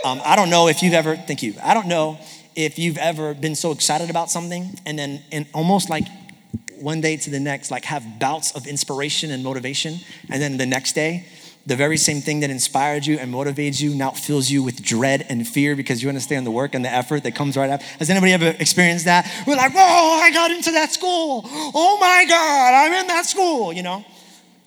Um, 0.05 0.21
I 0.25 0.35
don't 0.35 0.51
know 0.51 0.67
if 0.67 0.83
you've 0.83 0.95
ever, 0.95 1.17
thank 1.17 1.43
you, 1.43 1.55
I 1.63 1.75
don't 1.75 1.87
know 1.87 2.19
if 2.57 2.79
you've 2.79 2.99
ever 2.99 3.35
been 3.35 3.55
so 3.55 3.73
excited 3.73 4.11
about 4.11 4.31
something 4.31 4.79
and 4.87 4.99
then 4.99 5.23
and 5.33 5.47
almost 5.53 5.91
like 5.91 6.05
one 6.81 7.01
day 7.01 7.17
to 7.17 7.31
the 7.31 7.41
next 7.41 7.71
like 7.71 7.85
have 7.85 8.19
bouts 8.19 8.53
of 8.53 8.67
inspiration 8.67 9.31
and 9.31 9.43
motivation 9.43 9.99
and 10.31 10.43
then 10.43 10.57
the 10.57 10.67
next 10.67 10.95
day 10.95 11.27
the 11.67 11.77
very 11.77 11.97
same 11.97 12.21
thing 12.21 12.41
that 12.41 12.51
inspired 12.51 13.07
you 13.07 13.19
and 13.19 13.33
motivates 13.33 13.81
you 13.81 13.95
now 13.95 14.11
fills 14.11 14.51
you 14.51 14.63
with 14.63 14.83
dread 14.83 15.25
and 15.31 15.49
fear 15.49 15.75
because 15.75 16.03
you 16.03 16.09
understand 16.09 16.47
the 16.47 16.51
work 16.51 16.75
and 16.75 16.85
the 16.85 16.93
effort 16.93 17.23
that 17.23 17.35
comes 17.35 17.57
right 17.57 17.71
after. 17.71 17.87
Has 17.99 18.11
anybody 18.11 18.33
ever 18.33 18.55
experienced 18.59 19.07
that? 19.07 19.31
We're 19.47 19.57
like, 19.57 19.73
whoa, 19.73 19.81
I 19.81 20.31
got 20.31 20.51
into 20.51 20.73
that 20.73 20.93
school. 20.93 21.41
Oh 21.47 21.97
my 21.99 22.27
God, 22.29 22.75
I'm 22.75 22.93
in 22.93 23.07
that 23.07 23.25
school, 23.25 23.73
you 23.73 23.83
know? 23.83 24.05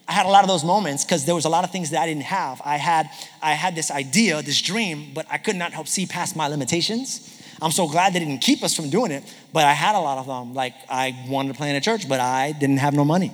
I 0.07 0.13
had 0.13 0.25
a 0.25 0.29
lot 0.29 0.43
of 0.43 0.47
those 0.47 0.63
moments 0.63 1.03
because 1.03 1.25
there 1.25 1.35
was 1.35 1.45
a 1.45 1.49
lot 1.49 1.63
of 1.65 1.71
things 1.71 1.91
that 1.91 2.01
I 2.01 2.07
didn't 2.07 2.23
have. 2.23 2.61
I 2.65 2.77
had, 2.77 3.09
I 3.43 3.51
had 3.51 3.75
this 3.75 3.91
idea, 3.91 4.41
this 4.41 4.61
dream, 4.61 5.11
but 5.13 5.27
I 5.29 5.37
could 5.37 5.57
not 5.57 5.73
help 5.73 5.87
see 5.87 6.05
past 6.05 6.35
my 6.35 6.47
limitations. 6.47 7.36
I'm 7.61 7.71
so 7.71 7.87
glad 7.87 8.13
they 8.13 8.19
didn't 8.19 8.39
keep 8.39 8.63
us 8.63 8.75
from 8.75 8.89
doing 8.89 9.11
it, 9.11 9.23
but 9.51 9.65
I 9.65 9.73
had 9.73 9.95
a 9.95 9.99
lot 9.99 10.17
of 10.17 10.27
them. 10.27 10.53
Like, 10.53 10.73
I 10.89 11.25
wanted 11.27 11.53
to 11.53 11.57
plant 11.57 11.77
a 11.77 11.81
church, 11.81 12.07
but 12.07 12.19
I 12.19 12.51
didn't 12.51 12.77
have 12.77 12.93
no 12.93 13.03
money. 13.03 13.31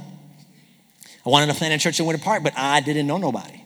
I 1.26 1.30
wanted 1.30 1.48
to 1.48 1.58
plant 1.58 1.74
a 1.74 1.78
church 1.78 2.00
in 2.00 2.06
Winter 2.06 2.24
Park, 2.24 2.44
but 2.44 2.54
I 2.58 2.80
didn't 2.82 3.08
know 3.08 3.18
nobody. 3.18 3.64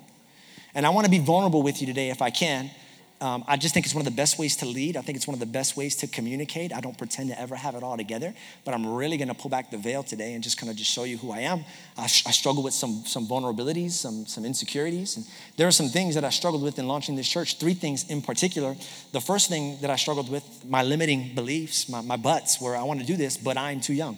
And 0.74 0.86
I 0.86 0.90
want 0.90 1.06
to 1.06 1.12
be 1.12 1.20
vulnerable 1.20 1.64
with 1.64 1.82
you 1.82 1.88
today 1.88 2.10
if 2.10 2.22
I 2.22 2.30
can 2.30 2.70
um, 3.20 3.44
I 3.48 3.58
just 3.58 3.74
think 3.74 3.86
it's 3.86 3.96
one 3.96 4.06
of 4.06 4.06
the 4.06 4.16
best 4.16 4.38
ways 4.38 4.56
to 4.58 4.66
lead. 4.66 4.96
I 4.96 5.02
think 5.02 5.16
it's 5.16 5.28
one 5.28 5.34
of 5.34 5.40
the 5.40 5.48
best 5.48 5.76
ways 5.76 5.96
to 5.98 6.08
communicate. 6.08 6.72
I 6.72 6.82
don't 6.82 6.98
pretend 6.98 7.30
to 7.30 7.40
ever 7.40 7.56
have 7.56 7.74
it 7.74 7.82
all 7.82 7.98
together, 7.98 8.34
but 8.64 8.74
I'm 8.76 8.86
really 8.86 9.18
going 9.18 9.30
to 9.30 9.34
pull 9.34 9.50
back 9.50 9.72
the 9.72 9.78
veil 9.78 10.04
today 10.04 10.34
and 10.34 10.44
just 10.44 10.58
kind 10.58 10.70
of 10.70 10.76
just 10.76 10.92
show 10.92 11.04
you 11.04 11.18
who 11.18 11.32
I 11.32 11.40
am. 11.40 11.66
I, 11.98 12.04
I, 12.04 12.08
struggle 12.08 12.62
with 12.62 12.74
some, 12.74 13.04
some 13.06 13.26
vulnerabilities, 13.26 13.92
some, 13.92 14.28
some 14.28 14.46
insecurities. 14.46 15.18
And 15.18 15.26
there 15.56 15.68
are 15.68 15.72
some 15.72 15.90
things 15.90 16.14
that 16.14 16.24
I 16.24 16.30
struggled 16.30 16.62
with 16.62 16.78
in 16.78 16.88
launching 16.88 17.16
this 17.16 17.28
church, 17.28 17.58
three 17.58 17.74
things 17.74 18.08
in 18.10 18.22
particular. 18.22 18.76
The 19.14 19.22
first 19.22 19.50
thing 19.50 19.80
that 19.82 19.90
I 19.90 19.96
struggled 19.96 20.30
with, 20.30 20.44
my 20.66 20.84
limiting 20.84 21.34
beliefs, 21.34 21.90
my, 21.90 22.02
my 22.02 22.18
butts, 22.18 22.62
where 22.62 22.76
I 22.76 22.84
want 22.84 23.00
to 23.00 23.06
do 23.06 23.18
this, 23.18 23.36
but 23.36 23.58
I'm 23.58 23.82
too 23.82 23.94
young. 23.94 24.18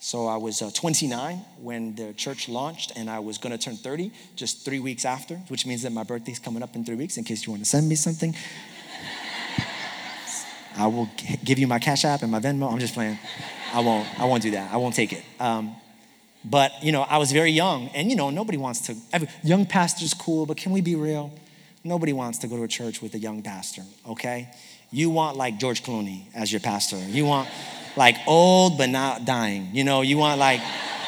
So 0.00 0.28
I 0.28 0.36
was 0.36 0.62
uh, 0.62 0.70
29 0.72 1.44
when 1.60 1.96
the 1.96 2.12
church 2.12 2.48
launched, 2.48 2.92
and 2.94 3.10
I 3.10 3.18
was 3.18 3.36
going 3.36 3.50
to 3.50 3.58
turn 3.58 3.76
30 3.76 4.12
just 4.36 4.64
three 4.64 4.78
weeks 4.78 5.04
after, 5.04 5.34
which 5.48 5.66
means 5.66 5.82
that 5.82 5.90
my 5.90 6.04
birthday's 6.04 6.38
coming 6.38 6.62
up 6.62 6.76
in 6.76 6.84
three 6.84 6.94
weeks. 6.94 7.16
In 7.16 7.24
case 7.24 7.46
you 7.46 7.52
want 7.52 7.64
to 7.64 7.68
send 7.68 7.88
me 7.88 7.96
something, 7.96 8.34
I 10.76 10.86
will 10.86 11.10
give 11.44 11.58
you 11.58 11.66
my 11.66 11.80
Cash 11.80 12.04
App 12.04 12.22
and 12.22 12.30
my 12.30 12.38
Venmo. 12.38 12.72
I'm 12.72 12.78
just 12.78 12.94
playing. 12.94 13.18
I 13.72 13.80
won't. 13.80 14.06
I 14.20 14.24
won't 14.24 14.42
do 14.42 14.52
that. 14.52 14.72
I 14.72 14.76
won't 14.76 14.94
take 14.94 15.12
it. 15.12 15.24
Um, 15.40 15.74
but 16.44 16.72
you 16.82 16.92
know, 16.92 17.02
I 17.02 17.18
was 17.18 17.32
very 17.32 17.50
young, 17.50 17.88
and 17.88 18.08
you 18.08 18.16
know, 18.16 18.30
nobody 18.30 18.56
wants 18.56 18.82
to. 18.82 18.94
Every, 19.12 19.28
young 19.42 19.66
pastor's 19.66 20.14
cool, 20.14 20.46
but 20.46 20.56
can 20.56 20.70
we 20.70 20.80
be 20.80 20.94
real? 20.94 21.32
Nobody 21.82 22.12
wants 22.12 22.38
to 22.38 22.46
go 22.46 22.56
to 22.56 22.62
a 22.62 22.68
church 22.68 23.02
with 23.02 23.14
a 23.14 23.18
young 23.18 23.42
pastor. 23.42 23.82
Okay, 24.08 24.48
you 24.92 25.10
want 25.10 25.36
like 25.36 25.58
George 25.58 25.82
Clooney 25.82 26.26
as 26.34 26.52
your 26.52 26.60
pastor. 26.60 26.96
You 26.96 27.24
want 27.24 27.48
like 27.96 28.16
old 28.26 28.78
but 28.78 28.88
not 28.88 29.24
dying. 29.24 29.68
You 29.72 29.84
know, 29.84 30.02
you 30.02 30.16
want 30.16 30.38
like 30.38 30.60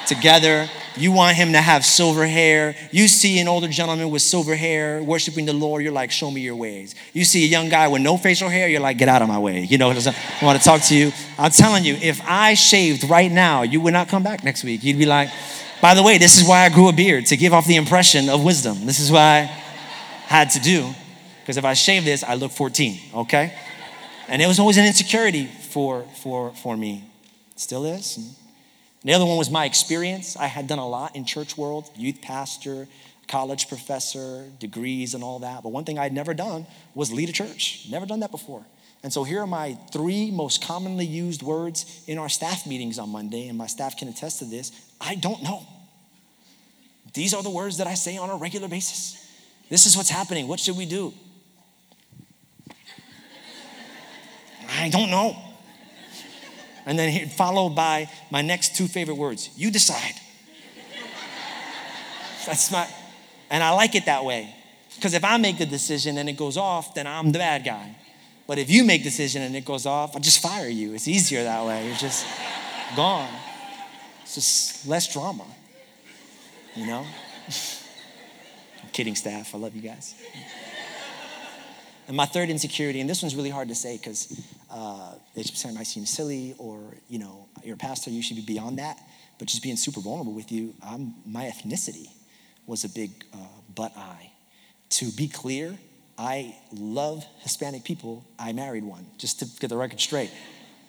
together. 0.06 0.68
You 0.96 1.12
want 1.12 1.36
him 1.36 1.52
to 1.52 1.60
have 1.60 1.84
silver 1.84 2.26
hair. 2.26 2.74
You 2.90 3.06
see 3.06 3.38
an 3.38 3.48
older 3.48 3.68
gentleman 3.68 4.10
with 4.10 4.22
silver 4.22 4.56
hair 4.56 5.02
worshiping 5.02 5.46
the 5.46 5.52
Lord, 5.52 5.82
you're 5.82 5.92
like, 5.92 6.10
show 6.10 6.30
me 6.30 6.40
your 6.40 6.56
ways. 6.56 6.94
You 7.12 7.24
see 7.24 7.44
a 7.44 7.46
young 7.46 7.68
guy 7.68 7.86
with 7.88 8.02
no 8.02 8.16
facial 8.16 8.48
hair, 8.48 8.68
you're 8.68 8.80
like, 8.80 8.98
get 8.98 9.08
out 9.08 9.22
of 9.22 9.28
my 9.28 9.38
way. 9.38 9.60
You 9.60 9.78
know, 9.78 9.90
I 9.90 10.44
want 10.44 10.58
to 10.58 10.64
talk 10.64 10.82
to 10.82 10.94
you. 10.94 11.12
I'm 11.38 11.52
telling 11.52 11.84
you, 11.84 11.94
if 11.94 12.20
I 12.26 12.54
shaved 12.54 13.04
right 13.08 13.30
now, 13.30 13.62
you 13.62 13.80
would 13.80 13.92
not 13.92 14.08
come 14.08 14.22
back 14.22 14.42
next 14.42 14.64
week. 14.64 14.82
You'd 14.82 14.98
be 14.98 15.06
like, 15.06 15.30
by 15.80 15.94
the 15.94 16.02
way, 16.02 16.18
this 16.18 16.38
is 16.38 16.46
why 16.46 16.66
I 16.66 16.68
grew 16.68 16.88
a 16.88 16.92
beard, 16.92 17.26
to 17.26 17.36
give 17.36 17.54
off 17.54 17.66
the 17.66 17.76
impression 17.76 18.28
of 18.28 18.44
wisdom. 18.44 18.84
This 18.84 18.98
is 18.98 19.10
why 19.10 19.20
I 19.20 19.42
had 20.26 20.50
to 20.50 20.60
do. 20.60 20.92
Because 21.40 21.56
if 21.56 21.64
I 21.64 21.74
shave 21.74 22.04
this, 22.04 22.22
I 22.22 22.34
look 22.34 22.52
14, 22.52 23.00
okay? 23.14 23.54
And 24.28 24.42
it 24.42 24.46
was 24.46 24.58
always 24.58 24.76
an 24.76 24.84
insecurity 24.84 25.48
for, 25.70 26.04
for, 26.22 26.52
for 26.54 26.76
me. 26.76 27.10
Still 27.56 27.84
is. 27.84 28.16
And 28.16 28.34
the 29.04 29.14
other 29.14 29.24
one 29.24 29.38
was 29.38 29.50
my 29.50 29.64
experience. 29.64 30.36
I 30.36 30.46
had 30.46 30.66
done 30.66 30.78
a 30.78 30.88
lot 30.88 31.16
in 31.16 31.24
church 31.24 31.56
world, 31.56 31.90
youth 31.96 32.20
pastor, 32.20 32.86
college 33.28 33.68
professor, 33.68 34.46
degrees 34.58 35.14
and 35.14 35.22
all 35.22 35.38
that. 35.38 35.62
But 35.62 35.70
one 35.70 35.84
thing 35.84 35.98
I'd 35.98 36.12
never 36.12 36.34
done 36.34 36.66
was 36.94 37.12
lead 37.12 37.28
a 37.28 37.32
church. 37.32 37.86
Never 37.90 38.04
done 38.04 38.20
that 38.20 38.30
before. 38.30 38.64
And 39.02 39.12
so 39.12 39.24
here 39.24 39.40
are 39.40 39.46
my 39.46 39.78
three 39.92 40.30
most 40.30 40.62
commonly 40.62 41.06
used 41.06 41.42
words 41.42 42.04
in 42.06 42.18
our 42.18 42.28
staff 42.28 42.66
meetings 42.66 42.98
on 42.98 43.08
Monday, 43.08 43.48
and 43.48 43.56
my 43.56 43.66
staff 43.66 43.96
can 43.96 44.08
attest 44.08 44.40
to 44.40 44.44
this. 44.44 44.72
I 45.00 45.14
don't 45.14 45.42
know. 45.42 45.66
These 47.14 47.32
are 47.32 47.42
the 47.42 47.50
words 47.50 47.78
that 47.78 47.86
I 47.86 47.94
say 47.94 48.18
on 48.18 48.28
a 48.28 48.36
regular 48.36 48.68
basis. 48.68 49.16
This 49.70 49.86
is 49.86 49.96
what's 49.96 50.10
happening. 50.10 50.48
What 50.48 50.60
should 50.60 50.76
we 50.76 50.84
do? 50.84 51.14
I 54.68 54.90
don't 54.90 55.10
know. 55.10 55.36
And 56.86 56.98
then 56.98 57.28
followed 57.28 57.70
by 57.70 58.10
my 58.30 58.42
next 58.42 58.76
two 58.76 58.86
favorite 58.86 59.16
words 59.16 59.50
you 59.56 59.70
decide. 59.70 60.14
That's 62.46 62.70
my, 62.72 62.88
and 63.50 63.62
I 63.62 63.70
like 63.70 63.94
it 63.94 64.06
that 64.06 64.24
way. 64.24 64.54
Because 64.94 65.14
if 65.14 65.24
I 65.24 65.36
make 65.36 65.58
the 65.58 65.66
decision 65.66 66.18
and 66.18 66.28
it 66.28 66.36
goes 66.36 66.56
off, 66.56 66.94
then 66.94 67.06
I'm 67.06 67.32
the 67.32 67.38
bad 67.38 67.64
guy. 67.64 67.96
But 68.46 68.58
if 68.58 68.68
you 68.68 68.84
make 68.84 69.02
decision 69.02 69.42
and 69.42 69.54
it 69.54 69.64
goes 69.64 69.86
off, 69.86 70.16
I 70.16 70.18
just 70.18 70.42
fire 70.42 70.68
you. 70.68 70.92
It's 70.94 71.06
easier 71.06 71.44
that 71.44 71.64
way. 71.64 71.86
You're 71.86 71.96
just 71.96 72.26
gone. 72.96 73.28
It's 74.22 74.34
just 74.34 74.86
less 74.88 75.12
drama. 75.12 75.46
You 76.74 76.86
know? 76.86 77.06
I'm 78.82 78.88
kidding, 78.92 79.14
staff. 79.14 79.54
I 79.54 79.58
love 79.58 79.76
you 79.76 79.82
guys. 79.82 80.14
And 82.10 82.16
my 82.16 82.26
third 82.26 82.50
insecurity, 82.50 83.00
and 83.00 83.08
this 83.08 83.22
one's 83.22 83.36
really 83.36 83.50
hard 83.50 83.68
to 83.68 83.74
say 83.76 83.96
because 83.96 84.42
uh, 84.68 85.14
it 85.36 85.64
might 85.72 85.86
seem 85.86 86.04
silly 86.04 86.56
or, 86.58 86.96
you 87.08 87.20
know, 87.20 87.46
you're 87.62 87.76
a 87.76 87.78
pastor, 87.78 88.10
you 88.10 88.20
should 88.20 88.34
be 88.34 88.42
beyond 88.42 88.80
that. 88.80 88.98
But 89.38 89.46
just 89.46 89.62
being 89.62 89.76
super 89.76 90.00
vulnerable 90.00 90.32
with 90.32 90.50
you, 90.50 90.74
I'm, 90.84 91.14
my 91.24 91.44
ethnicity 91.44 92.08
was 92.66 92.82
a 92.82 92.88
big 92.88 93.12
uh, 93.32 93.36
but 93.76 93.96
I. 93.96 94.32
To 94.88 95.12
be 95.12 95.28
clear, 95.28 95.78
I 96.18 96.56
love 96.72 97.24
Hispanic 97.42 97.84
people. 97.84 98.24
I 98.40 98.54
married 98.54 98.82
one, 98.82 99.06
just 99.16 99.38
to 99.38 99.46
get 99.60 99.70
the 99.70 99.76
record 99.76 100.00
straight. 100.00 100.32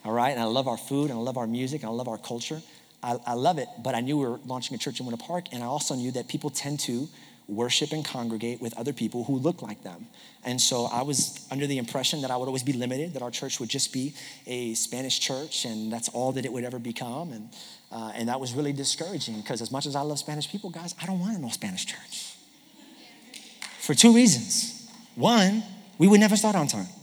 All 0.03 0.13
right? 0.13 0.31
And 0.31 0.39
I 0.39 0.45
love 0.45 0.67
our 0.67 0.75
food 0.75 1.11
and 1.11 1.19
I 1.19 1.21
love 1.21 1.37
our 1.37 1.45
music 1.45 1.83
and 1.83 1.91
I 1.91 1.93
love 1.93 2.07
our 2.07 2.17
culture. 2.17 2.63
I, 3.03 3.17
I 3.27 3.33
love 3.35 3.59
it, 3.59 3.67
but 3.83 3.93
I 3.93 4.01
knew 4.01 4.17
we 4.17 4.25
were 4.25 4.39
launching 4.47 4.73
a 4.73 4.79
church 4.79 4.99
in 4.99 5.05
Winter 5.05 5.23
Park, 5.23 5.45
and 5.51 5.61
I 5.61 5.67
also 5.67 5.93
knew 5.93 6.11
that 6.13 6.27
people 6.27 6.49
tend 6.49 6.79
to 6.81 7.07
worship 7.51 7.91
and 7.91 8.05
congregate 8.05 8.61
with 8.61 8.75
other 8.77 8.93
people 8.93 9.25
who 9.25 9.35
look 9.37 9.61
like 9.61 9.83
them. 9.83 10.07
And 10.43 10.59
so 10.59 10.85
I 10.85 11.03
was 11.03 11.45
under 11.51 11.67
the 11.67 11.77
impression 11.77 12.21
that 12.21 12.31
I 12.31 12.37
would 12.37 12.47
always 12.47 12.63
be 12.63 12.71
limited, 12.73 13.13
that 13.13 13.21
our 13.21 13.29
church 13.29 13.59
would 13.59 13.69
just 13.69 13.91
be 13.91 14.13
a 14.47 14.73
Spanish 14.73 15.19
church, 15.19 15.65
and 15.65 15.91
that's 15.91 16.07
all 16.09 16.31
that 16.31 16.45
it 16.45 16.53
would 16.53 16.63
ever 16.63 16.79
become. 16.79 17.33
And, 17.33 17.49
uh, 17.91 18.13
and 18.15 18.29
that 18.29 18.39
was 18.39 18.53
really 18.53 18.71
discouraging 18.71 19.41
because, 19.41 19.61
as 19.61 19.69
much 19.69 19.85
as 19.85 19.95
I 19.95 20.01
love 20.01 20.17
Spanish 20.17 20.49
people, 20.49 20.69
guys, 20.69 20.95
I 21.01 21.05
don't 21.05 21.19
want 21.19 21.39
no 21.39 21.49
Spanish 21.49 21.85
church. 21.85 22.35
For 23.81 23.93
two 23.93 24.15
reasons. 24.15 24.89
One, 25.15 25.63
we 25.97 26.07
would 26.07 26.19
never 26.19 26.37
start 26.37 26.55
on 26.55 26.67
time. 26.67 26.87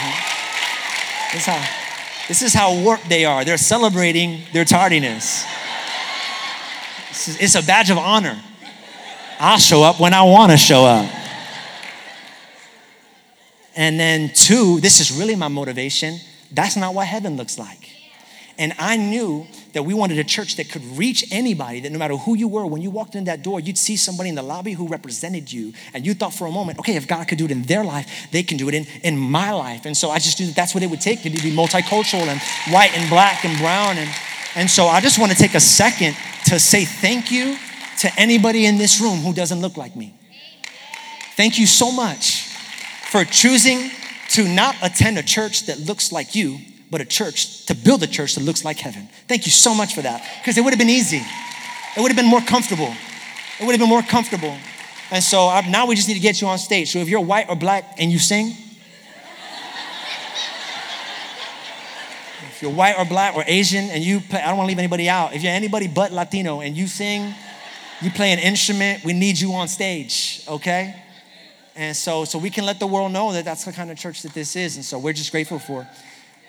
Mm-hmm. 0.00 1.36
This 1.36 1.46
how, 1.46 1.89
this 2.30 2.42
is 2.42 2.54
how 2.54 2.80
warped 2.80 3.08
they 3.08 3.24
are. 3.24 3.44
They're 3.44 3.56
celebrating 3.56 4.42
their 4.52 4.64
tardiness. 4.64 5.44
It's 7.10 7.56
a 7.56 7.62
badge 7.62 7.90
of 7.90 7.98
honor. 7.98 8.40
I'll 9.40 9.58
show 9.58 9.82
up 9.82 9.98
when 9.98 10.14
I 10.14 10.22
want 10.22 10.52
to 10.52 10.56
show 10.56 10.84
up. 10.84 11.10
And 13.74 13.98
then, 13.98 14.30
two, 14.32 14.78
this 14.78 15.00
is 15.00 15.10
really 15.10 15.34
my 15.34 15.48
motivation. 15.48 16.20
That's 16.52 16.76
not 16.76 16.94
what 16.94 17.08
heaven 17.08 17.36
looks 17.36 17.58
like. 17.58 17.90
And 18.56 18.74
I 18.78 18.96
knew 18.96 19.48
that 19.72 19.82
we 19.84 19.94
wanted 19.94 20.18
a 20.18 20.24
church 20.24 20.56
that 20.56 20.70
could 20.70 20.82
reach 20.96 21.24
anybody, 21.30 21.80
that 21.80 21.92
no 21.92 21.98
matter 21.98 22.16
who 22.16 22.34
you 22.34 22.48
were, 22.48 22.66
when 22.66 22.82
you 22.82 22.90
walked 22.90 23.14
in 23.14 23.24
that 23.24 23.42
door, 23.42 23.60
you'd 23.60 23.78
see 23.78 23.96
somebody 23.96 24.28
in 24.28 24.34
the 24.34 24.42
lobby 24.42 24.72
who 24.72 24.88
represented 24.88 25.52
you. 25.52 25.72
And 25.94 26.04
you 26.04 26.14
thought 26.14 26.34
for 26.34 26.46
a 26.46 26.50
moment, 26.50 26.78
okay, 26.78 26.96
if 26.96 27.06
God 27.06 27.28
could 27.28 27.38
do 27.38 27.44
it 27.44 27.50
in 27.50 27.62
their 27.62 27.84
life, 27.84 28.28
they 28.30 28.42
can 28.42 28.56
do 28.56 28.68
it 28.68 28.74
in, 28.74 28.86
in 29.02 29.18
my 29.18 29.52
life. 29.52 29.86
And 29.86 29.96
so 29.96 30.10
I 30.10 30.18
just 30.18 30.40
knew 30.40 30.46
that 30.46 30.56
that's 30.56 30.74
what 30.74 30.82
it 30.82 30.90
would 30.90 31.00
take 31.00 31.22
to 31.22 31.30
be 31.30 31.38
multicultural 31.38 32.26
and 32.26 32.40
white 32.72 32.96
and 32.96 33.08
black 33.08 33.44
and 33.44 33.58
brown. 33.58 33.98
And, 33.98 34.10
and 34.54 34.70
so 34.70 34.86
I 34.86 35.00
just 35.00 35.18
want 35.18 35.32
to 35.32 35.38
take 35.38 35.54
a 35.54 35.60
second 35.60 36.16
to 36.46 36.58
say 36.58 36.84
thank 36.84 37.30
you 37.30 37.56
to 38.00 38.10
anybody 38.18 38.66
in 38.66 38.78
this 38.78 39.00
room 39.00 39.18
who 39.18 39.32
doesn't 39.32 39.60
look 39.60 39.76
like 39.76 39.94
me. 39.94 40.14
Thank 41.36 41.58
you 41.58 41.66
so 41.66 41.90
much 41.90 42.42
for 43.10 43.24
choosing 43.24 43.90
to 44.30 44.46
not 44.46 44.76
attend 44.82 45.18
a 45.18 45.22
church 45.22 45.66
that 45.66 45.80
looks 45.80 46.12
like 46.12 46.34
you, 46.34 46.58
but 46.90 47.00
a 47.00 47.04
church, 47.04 47.66
to 47.66 47.74
build 47.74 48.02
a 48.02 48.06
church 48.06 48.34
that 48.34 48.42
looks 48.42 48.64
like 48.64 48.78
heaven. 48.78 49.08
Thank 49.28 49.46
you 49.46 49.52
so 49.52 49.74
much 49.74 49.94
for 49.94 50.02
that, 50.02 50.26
because 50.40 50.58
it 50.58 50.62
would 50.62 50.72
have 50.72 50.78
been 50.78 50.90
easy. 50.90 51.22
It 51.96 52.00
would 52.00 52.08
have 52.08 52.16
been 52.16 52.26
more 52.26 52.40
comfortable. 52.40 52.92
It 53.60 53.64
would 53.66 53.72
have 53.72 53.80
been 53.80 53.88
more 53.88 54.02
comfortable. 54.02 54.56
And 55.10 55.22
so 55.22 55.60
now 55.68 55.86
we 55.86 55.94
just 55.94 56.08
need 56.08 56.14
to 56.14 56.20
get 56.20 56.40
you 56.40 56.46
on 56.48 56.58
stage. 56.58 56.92
So 56.92 56.98
if 56.98 57.08
you're 57.08 57.20
white 57.20 57.48
or 57.48 57.56
black 57.56 57.96
and 57.98 58.12
you 58.12 58.18
sing, 58.18 58.54
if 62.50 62.62
you're 62.62 62.72
white 62.72 62.96
or 62.98 63.04
black 63.04 63.34
or 63.36 63.42
Asian 63.46 63.84
and 63.90 64.04
you 64.04 64.20
play, 64.20 64.40
I 64.40 64.48
don't 64.48 64.58
want 64.58 64.66
to 64.66 64.70
leave 64.70 64.78
anybody 64.78 65.08
out. 65.08 65.32
If 65.34 65.42
you're 65.42 65.52
anybody 65.52 65.88
but 65.88 66.12
Latino 66.12 66.60
and 66.60 66.76
you 66.76 66.86
sing, 66.86 67.34
you 68.02 68.10
play 68.10 68.32
an 68.32 68.38
instrument, 68.38 69.04
we 69.04 69.12
need 69.12 69.40
you 69.40 69.52
on 69.54 69.66
stage, 69.66 70.42
okay? 70.46 70.94
And 71.74 71.96
so, 71.96 72.24
so 72.24 72.38
we 72.38 72.50
can 72.50 72.66
let 72.66 72.78
the 72.78 72.86
world 72.86 73.12
know 73.12 73.32
that 73.32 73.44
that's 73.44 73.64
the 73.64 73.72
kind 73.72 73.90
of 73.90 73.96
church 73.96 74.22
that 74.22 74.34
this 74.34 74.56
is. 74.56 74.76
And 74.76 74.84
so 74.84 74.98
we're 74.98 75.12
just 75.12 75.32
grateful 75.32 75.58
for. 75.58 75.88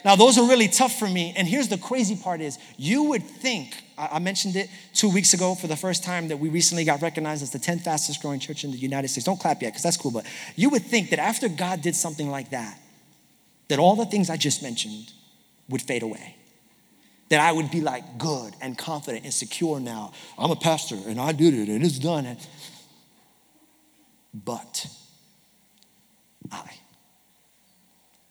Now, 0.03 0.15
those 0.15 0.38
are 0.38 0.48
really 0.48 0.67
tough 0.67 0.98
for 0.98 1.08
me. 1.08 1.34
And 1.38 1.48
here's 1.48 1.67
the 1.67 1.77
crazy 1.77 2.15
part 2.15 2.41
is 2.41 2.58
you 2.77 3.03
would 3.03 3.24
think, 3.24 3.75
I 3.98 4.20
mentioned 4.20 4.55
it 4.55 4.70
two 4.93 5.10
weeks 5.10 5.34
ago 5.34 5.53
for 5.53 5.67
the 5.67 5.75
first 5.75 6.03
time 6.03 6.29
that 6.29 6.38
we 6.38 6.50
recently 6.50 6.84
got 6.84 7.01
recognized 7.01 7.43
as 7.43 7.51
the 7.51 7.60
10th 7.60 7.81
fastest 7.81 8.22
growing 8.22 8.39
church 8.39 8.63
in 8.63 8.72
the 8.72 8.77
United 8.77 9.10
States. 9.10 9.25
Don't 9.25 9.39
clap 9.39 9.62
yet, 9.62 9.70
because 9.70 9.84
that's 9.84 9.98
cool. 9.98 10.12
But 10.12 10.25
you 10.55 10.70
would 10.70 10.84
think 10.84 11.12
that 11.12 11.20
after 11.20 11.48
God 11.48 11.81
did 11.81 11.96
something 11.96 12.29
like 12.29 12.50
that, 12.50 12.79
that 13.67 13.79
all 13.79 13.96
the 13.96 14.05
things 14.05 14.29
I 14.29 14.38
just 14.38 14.63
mentioned 14.63 15.12
would 15.70 15.81
fade 15.81 16.03
away. 16.03 16.36
That 17.29 17.39
I 17.39 17.51
would 17.51 17.72
be 17.72 17.79
like 17.79 18.18
good 18.18 18.53
and 18.59 18.77
confident 18.77 19.24
and 19.24 19.33
secure 19.33 19.79
now. 19.79 20.11
I'm 20.37 20.51
a 20.51 20.55
pastor 20.55 20.98
and 21.07 21.22
I 21.22 21.31
did 21.31 21.53
it 21.53 21.70
and 21.70 21.83
it's 21.85 22.00
done. 22.00 22.37
But 24.33 24.87
I. 26.51 26.70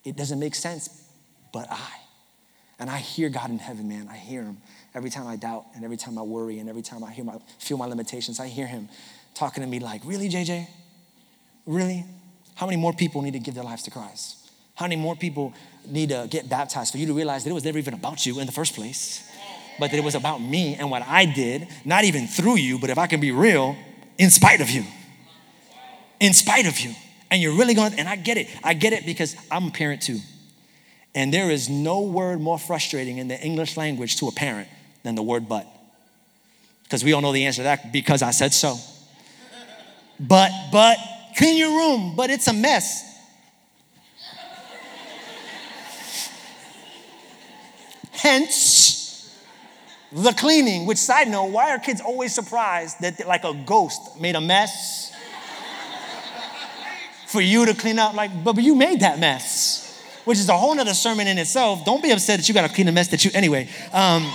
It 0.05 0.17
doesn't 0.17 0.39
make 0.39 0.55
sense, 0.55 0.89
but 1.53 1.67
I. 1.71 1.91
And 2.79 2.89
I 2.89 2.99
hear 2.99 3.29
God 3.29 3.51
in 3.51 3.59
heaven, 3.59 3.89
man. 3.89 4.09
I 4.11 4.17
hear 4.17 4.43
him 4.43 4.59
every 4.95 5.11
time 5.11 5.27
I 5.27 5.37
doubt 5.37 5.67
and 5.75 5.85
every 5.85 5.97
time 5.97 6.19
I 6.19 6.23
worry 6.23 6.59
and 6.59 6.69
every 6.69 6.83
time 6.83 7.05
I 7.05 7.11
hear 7.11 7.25
my, 7.25 7.37
feel 7.59 7.77
my 7.77 7.87
limitations. 7.87 8.41
I 8.41 8.49
hear 8.49 8.67
him 8.67 8.89
talking 9.35 9.63
to 9.63 9.69
me 9.69 9.79
like, 9.81 10.03
Really, 10.05 10.29
JJ? 10.29 10.67
Really? 11.67 12.05
How 12.55 12.67
many 12.67 12.77
more 12.77 12.93
people 12.93 13.23
need 13.23 13.33
to 13.33 13.39
give 13.39 13.55
their 13.55 13.65
lives 13.65 13.83
to 13.85 13.91
Christ? 13.91 14.37
How 14.75 14.87
many 14.87 14.97
more 14.97 15.15
people 15.15 15.53
need 15.87 16.09
to 16.09 16.27
get 16.31 16.49
baptized 16.49 16.93
for 16.93 16.99
you 16.99 17.07
to 17.07 17.13
realize 17.13 17.45
that 17.45 17.51
it 17.51 17.55
was 17.55 17.65
never 17.65 17.79
even 17.79 17.95
about 17.95 18.25
you 18.25 18.41
in 18.41 18.47
the 18.47 18.53
first 18.53 18.75
place, 18.75 19.31
but 19.79 19.91
that 19.91 19.97
it 19.97 20.05
was 20.05 20.15
about 20.15 20.41
me 20.41 20.75
and 20.75 20.91
what 20.91 21.03
I 21.03 21.27
did, 21.27 21.69
not 21.85 22.05
even 22.05 22.27
through 22.27 22.57
you, 22.57 22.79
but 22.79 22.91
if 22.91 22.99
I 22.99 23.07
can 23.07 23.21
be 23.21 23.31
real, 23.31 23.77
in 24.19 24.31
spite 24.31 24.61
of 24.61 24.71
you. 24.71 24.85
In 26.19 26.33
spite 26.33 26.67
of 26.67 26.79
you. 26.81 26.95
And 27.31 27.41
you're 27.41 27.57
really 27.57 27.75
going, 27.75 27.95
and 27.95 28.09
I 28.09 28.17
get 28.17 28.37
it. 28.37 28.49
I 28.65 28.75
get 28.75 28.93
it 28.93 29.07
because 29.07 29.37
I'm 29.51 29.69
a 29.69 29.71
parent 29.71 30.03
too. 30.03 30.19
And 31.15 31.35
there 31.35 31.51
is 31.51 31.69
no 31.69 32.03
word 32.03 32.41
more 32.41 32.59
frustrating 32.59 33.19
in 33.19 33.29
the 33.29 33.41
English 33.41 33.77
language 33.77 34.17
to 34.17 34.29
a 34.29 34.33
parent 34.33 34.69
than 35.03 35.15
the 35.15 35.23
word 35.23 35.49
but. 35.49 35.67
Because 36.85 37.05
we 37.05 37.13
all 37.13 37.21
know 37.21 37.33
the 37.33 37.47
answer 37.47 37.59
to 37.59 37.65
that 37.65 37.93
because 37.93 38.23
I 38.23 38.31
said 38.31 38.53
so. 38.53 38.77
But, 40.19 40.51
but, 40.71 40.99
clean 41.37 41.57
your 41.57 41.71
room, 41.71 42.15
but 42.15 42.31
it's 42.31 42.47
a 42.47 42.53
mess. 42.53 43.07
Hence, 48.13 49.35
the 50.13 50.33
cleaning, 50.33 50.85
which 50.85 50.99
side 50.99 51.29
note, 51.29 51.47
why 51.47 51.71
are 51.71 51.79
kids 51.79 52.03
always 52.03 52.35
surprised 52.35 53.01
that 53.01 53.27
like 53.27 53.45
a 53.45 53.55
ghost 53.55 54.21
made 54.21 54.37
a 54.37 54.41
mess 54.41 55.11
for 57.31 57.41
you 57.41 57.65
to 57.67 57.75
clean 57.75 57.99
up. 57.99 58.15
Like, 58.15 58.43
but 58.43 58.57
you 58.59 58.75
made 58.75 59.01
that 59.01 59.21
mess, 59.21 59.80
which 60.25 60.39
is 60.39 60.49
a 60.49 60.57
whole 60.57 60.75
nother 60.75 60.95
sermon 60.95 61.27
in 61.27 61.39
itself. 61.39 61.85
Don't 61.85 62.03
be 62.03 62.11
upset 62.11 62.39
that 62.39 62.49
you 62.49 62.55
got 62.55 62.69
to 62.69 62.75
clean 62.75 62.89
a 62.89 62.93
mess 62.93 63.09
that 63.09 63.25
you, 63.25 63.31
anyway. 63.35 63.69
Um, 63.93 64.31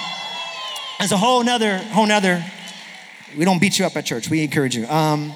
it's 1.00 1.12
a 1.12 1.17
whole 1.17 1.43
nother, 1.43 1.78
whole 1.78 2.08
nother, 2.08 2.43
we 3.38 3.45
don't 3.45 3.60
beat 3.60 3.78
you 3.80 3.86
up 3.86 3.95
at 3.95 4.06
church. 4.06 4.30
We 4.30 4.43
encourage 4.43 4.76
you. 4.76 4.88
Um, 4.88 5.34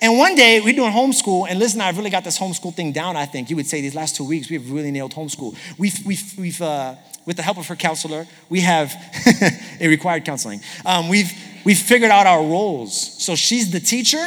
and 0.00 0.16
one 0.16 0.34
day 0.34 0.60
we're 0.60 0.74
doing 0.74 0.92
homeschool, 0.92 1.46
and 1.48 1.58
listen, 1.58 1.80
I 1.80 1.86
have 1.86 1.96
really 1.96 2.10
got 2.10 2.24
this 2.24 2.38
homeschool 2.38 2.74
thing 2.74 2.92
down. 2.92 3.16
I 3.16 3.26
think 3.26 3.50
you 3.50 3.56
would 3.56 3.66
say 3.66 3.80
these 3.80 3.94
last 3.94 4.16
two 4.16 4.24
weeks 4.24 4.48
we've 4.48 4.70
really 4.70 4.90
nailed 4.90 5.12
homeschool. 5.14 5.56
We've, 5.76 6.04
we've, 6.06 6.38
we've 6.38 6.62
uh, 6.62 6.94
with 7.26 7.36
the 7.36 7.42
help 7.42 7.58
of 7.58 7.66
her 7.66 7.76
counselor, 7.76 8.26
we 8.48 8.60
have 8.60 8.92
a 9.80 9.88
required 9.88 10.24
counseling. 10.24 10.60
Um, 10.86 11.08
we've 11.08 11.30
we've 11.64 11.78
figured 11.78 12.10
out 12.10 12.26
our 12.26 12.40
roles. 12.40 13.22
So 13.22 13.34
she's 13.34 13.70
the 13.70 13.80
teacher, 13.80 14.24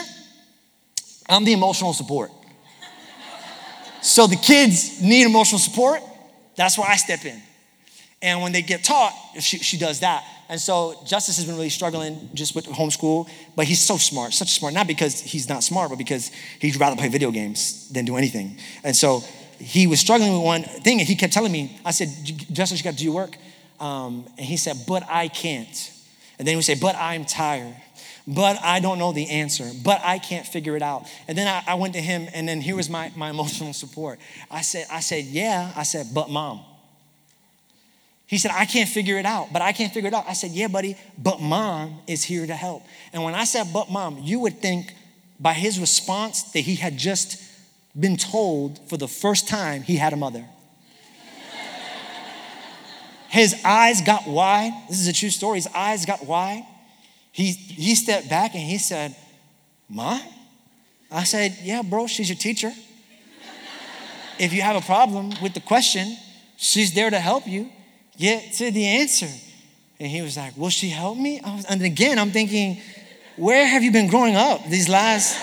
I'm 1.28 1.44
the 1.44 1.54
emotional 1.54 1.94
support. 1.94 2.32
So 4.02 4.28
the 4.28 4.36
kids 4.36 5.02
need 5.02 5.24
emotional 5.24 5.60
support. 5.60 6.02
That's 6.56 6.78
where 6.78 6.88
I 6.88 6.96
step 6.96 7.26
in. 7.26 7.42
And 8.22 8.42
when 8.42 8.52
they 8.52 8.62
get 8.62 8.84
taught, 8.84 9.14
she, 9.40 9.58
she 9.58 9.78
does 9.78 10.02
that. 10.02 10.24
And 10.48 10.60
so 10.60 11.02
Justice 11.08 11.38
has 11.38 11.46
been 11.46 11.56
really 11.56 11.70
struggling 11.70 12.30
just 12.34 12.56
with 12.56 12.66
homeschool, 12.66 13.30
but 13.56 13.66
he's 13.66 13.80
so 13.80 13.98
smart, 13.98 14.34
such 14.34 14.52
smart. 14.52 14.74
Not 14.74 14.86
because 14.86 15.22
he's 15.22 15.48
not 15.48 15.64
smart, 15.64 15.90
but 15.90 15.98
because 15.98 16.30
he'd 16.60 16.76
rather 16.76 16.96
play 16.96 17.08
video 17.08 17.32
games 17.32 17.90
than 17.90 18.06
do 18.06 18.18
anything. 18.18 18.58
And 18.84 18.96
so 18.96 19.24
he 19.60 19.88
was 19.88 20.00
struggling 20.00 20.34
with 20.34 20.44
one 20.44 20.64
thing, 20.64 21.00
and 21.00 21.08
he 21.08 21.16
kept 21.16 21.34
telling 21.34 21.52
me, 21.52 21.80
I 21.86 21.92
said, 21.92 22.10
Justice, 22.52 22.80
you 22.80 22.84
got 22.84 22.92
to 22.92 22.98
do 22.98 23.06
your 23.06 23.14
work. 23.14 23.38
Um, 23.80 24.26
and 24.38 24.46
he 24.46 24.58
said, 24.58 24.78
but 24.88 25.04
I 25.10 25.28
can't. 25.28 25.92
And 26.38 26.48
then 26.48 26.54
he 26.54 26.56
would 26.58 26.66
say, 26.66 26.76
but 26.76 26.96
I'm 26.96 27.26
tired 27.26 27.76
but 28.34 28.58
I 28.63 28.80
don't 28.80 28.98
know 28.98 29.12
the 29.12 29.30
answer, 29.30 29.70
but 29.84 30.02
I 30.04 30.17
can't 30.17 30.48
figure 30.48 30.78
it 30.78 30.82
out. 30.82 31.06
And 31.28 31.38
then 31.38 31.48
I, 31.48 31.74
I, 31.74 31.76
went 31.76 31.94
to 31.96 32.02
him, 32.02 32.30
and 32.34 32.48
then 32.48 32.62
here 32.62 32.78
was 32.78 32.89
my, 32.89 33.12
my 33.15 33.30
emotional 33.36 33.74
support. 33.74 34.20
I 34.50 34.62
said, 34.62 34.88
I 34.89 35.02
said, 35.02 35.26
yeah. 35.26 35.72
I 35.76 35.84
said, 35.84 36.08
but 36.13 36.30
mom. 36.30 36.62
He 38.28 38.38
said, 38.38 38.52
I 38.54 38.63
can't 38.63 38.88
figure 38.88 39.17
it 39.17 39.26
out, 39.26 39.52
but 39.52 39.62
I 39.62 39.74
can't 39.74 39.94
figure 39.94 40.08
it 40.08 40.13
out. 40.13 40.24
I 40.26 40.32
said, 40.32 40.52
yeah, 40.52 40.70
buddy, 40.70 40.96
but 41.17 41.41
mom 41.41 42.00
is 42.08 42.24
here 42.24 42.48
to 42.48 42.56
help. 42.56 42.84
And 43.12 43.24
when 43.24 43.36
I 43.36 43.44
said, 43.44 43.67
but 43.74 43.91
mom, 43.91 44.20
you 44.20 44.39
would 44.39 44.60
think 44.62 44.94
by 45.38 45.52
his 45.52 45.78
response 45.78 46.44
that 46.54 46.62
he 46.62 46.76
had 46.76 46.98
just 46.98 47.44
been 48.00 48.15
told 48.15 48.80
for 48.88 48.96
the 48.96 49.10
first 49.10 49.50
time 49.50 49.82
he 49.82 49.98
had 49.98 50.13
a 50.13 50.15
mother. 50.15 50.46
his 53.30 53.62
eyes 53.65 54.00
got 54.00 54.26
wide. 54.26 54.72
This 54.88 55.02
is 55.02 55.10
a 55.10 55.13
true 55.13 55.30
story. 55.30 55.58
His 55.58 55.67
eyes 55.76 56.06
got 56.06 56.26
wide. 56.26 56.63
He, 57.32 57.52
he 57.52 57.96
stepped 57.96 58.30
back 58.30 58.54
and 58.54 58.63
he 58.63 58.78
said, 58.78 59.15
Mom? 59.89 60.22
I 61.12 61.24
said, 61.24 61.58
Yeah, 61.62 61.82
bro, 61.82 62.08
she's 62.08 62.30
your 62.30 62.38
teacher. 62.38 62.72
if 64.39 64.54
you 64.54 64.62
have 64.62 64.76
a 64.76 64.82
problem 64.82 65.32
with 65.41 65.54
the 65.54 65.60
question, 65.60 66.17
she's 66.58 66.94
there 66.94 67.10
to 67.10 67.20
help 67.20 67.48
you 67.48 67.70
get 68.17 68.54
to 68.54 68.72
the 68.72 68.86
answer. 68.86 69.28
And 70.00 70.10
he 70.10 70.22
was 70.22 70.38
like, 70.38 70.58
Will 70.58 70.70
she 70.70 70.89
help 70.89 71.17
me? 71.17 71.41
Was, 71.44 71.65
and 71.65 71.82
again, 71.82 72.20
I'm 72.20 72.32
thinking, 72.32 72.82
Where 73.38 73.65
have 73.65 73.84
you 73.84 73.91
been 73.91 74.08
growing 74.08 74.36
up 74.36 74.65
these 74.65 74.89
last? 74.89 75.38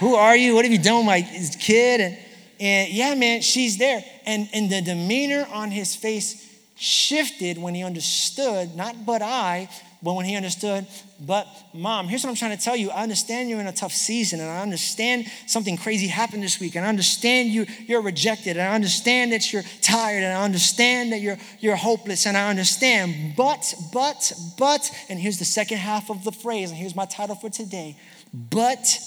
Who 0.00 0.16
are 0.16 0.36
you? 0.36 0.54
What 0.54 0.64
have 0.64 0.72
you 0.72 0.82
done 0.82 0.98
with 0.98 1.06
my 1.06 1.22
kid? 1.60 2.00
And, 2.00 2.18
And 2.58 2.92
yeah, 2.92 3.14
man, 3.14 3.42
she's 3.42 3.78
there. 3.78 4.04
And, 4.26 4.48
and 4.52 4.70
the 4.70 4.82
demeanor 4.82 5.46
on 5.52 5.70
his 5.70 5.94
face 5.94 6.48
shifted 6.76 7.58
when 7.58 7.74
he 7.74 7.84
understood, 7.84 8.74
not 8.74 9.06
but 9.06 9.22
I, 9.22 9.68
but 10.02 10.14
when 10.14 10.24
he 10.24 10.34
understood, 10.34 10.86
but 11.20 11.46
mom, 11.72 12.08
here's 12.08 12.24
what 12.24 12.30
I'm 12.30 12.36
trying 12.36 12.56
to 12.56 12.62
tell 12.62 12.74
you. 12.74 12.90
I 12.90 13.04
understand 13.04 13.48
you're 13.48 13.60
in 13.60 13.68
a 13.68 13.72
tough 13.72 13.92
season, 13.92 14.40
and 14.40 14.50
I 14.50 14.60
understand 14.60 15.26
something 15.46 15.76
crazy 15.76 16.08
happened 16.08 16.42
this 16.42 16.58
week, 16.58 16.74
and 16.74 16.84
I 16.84 16.88
understand 16.88 17.50
you, 17.50 17.66
you're 17.86 18.02
rejected, 18.02 18.56
and 18.56 18.68
I 18.68 18.74
understand 18.74 19.32
that 19.32 19.52
you're 19.52 19.62
tired, 19.80 20.24
and 20.24 20.32
I 20.32 20.44
understand 20.44 21.12
that 21.12 21.20
you're, 21.20 21.38
you're 21.60 21.76
hopeless, 21.76 22.26
and 22.26 22.36
I 22.36 22.50
understand. 22.50 23.34
But, 23.36 23.74
but, 23.92 24.32
but, 24.58 24.90
and 25.08 25.20
here's 25.20 25.38
the 25.38 25.44
second 25.44 25.78
half 25.78 26.10
of 26.10 26.24
the 26.24 26.32
phrase, 26.32 26.70
and 26.70 26.78
here's 26.78 26.96
my 26.96 27.06
title 27.06 27.36
for 27.36 27.48
today. 27.48 27.96
But 28.34 28.98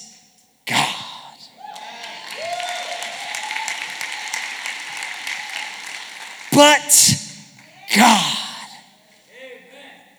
God. 0.65 0.95
But 6.53 7.15
God. 7.93 8.34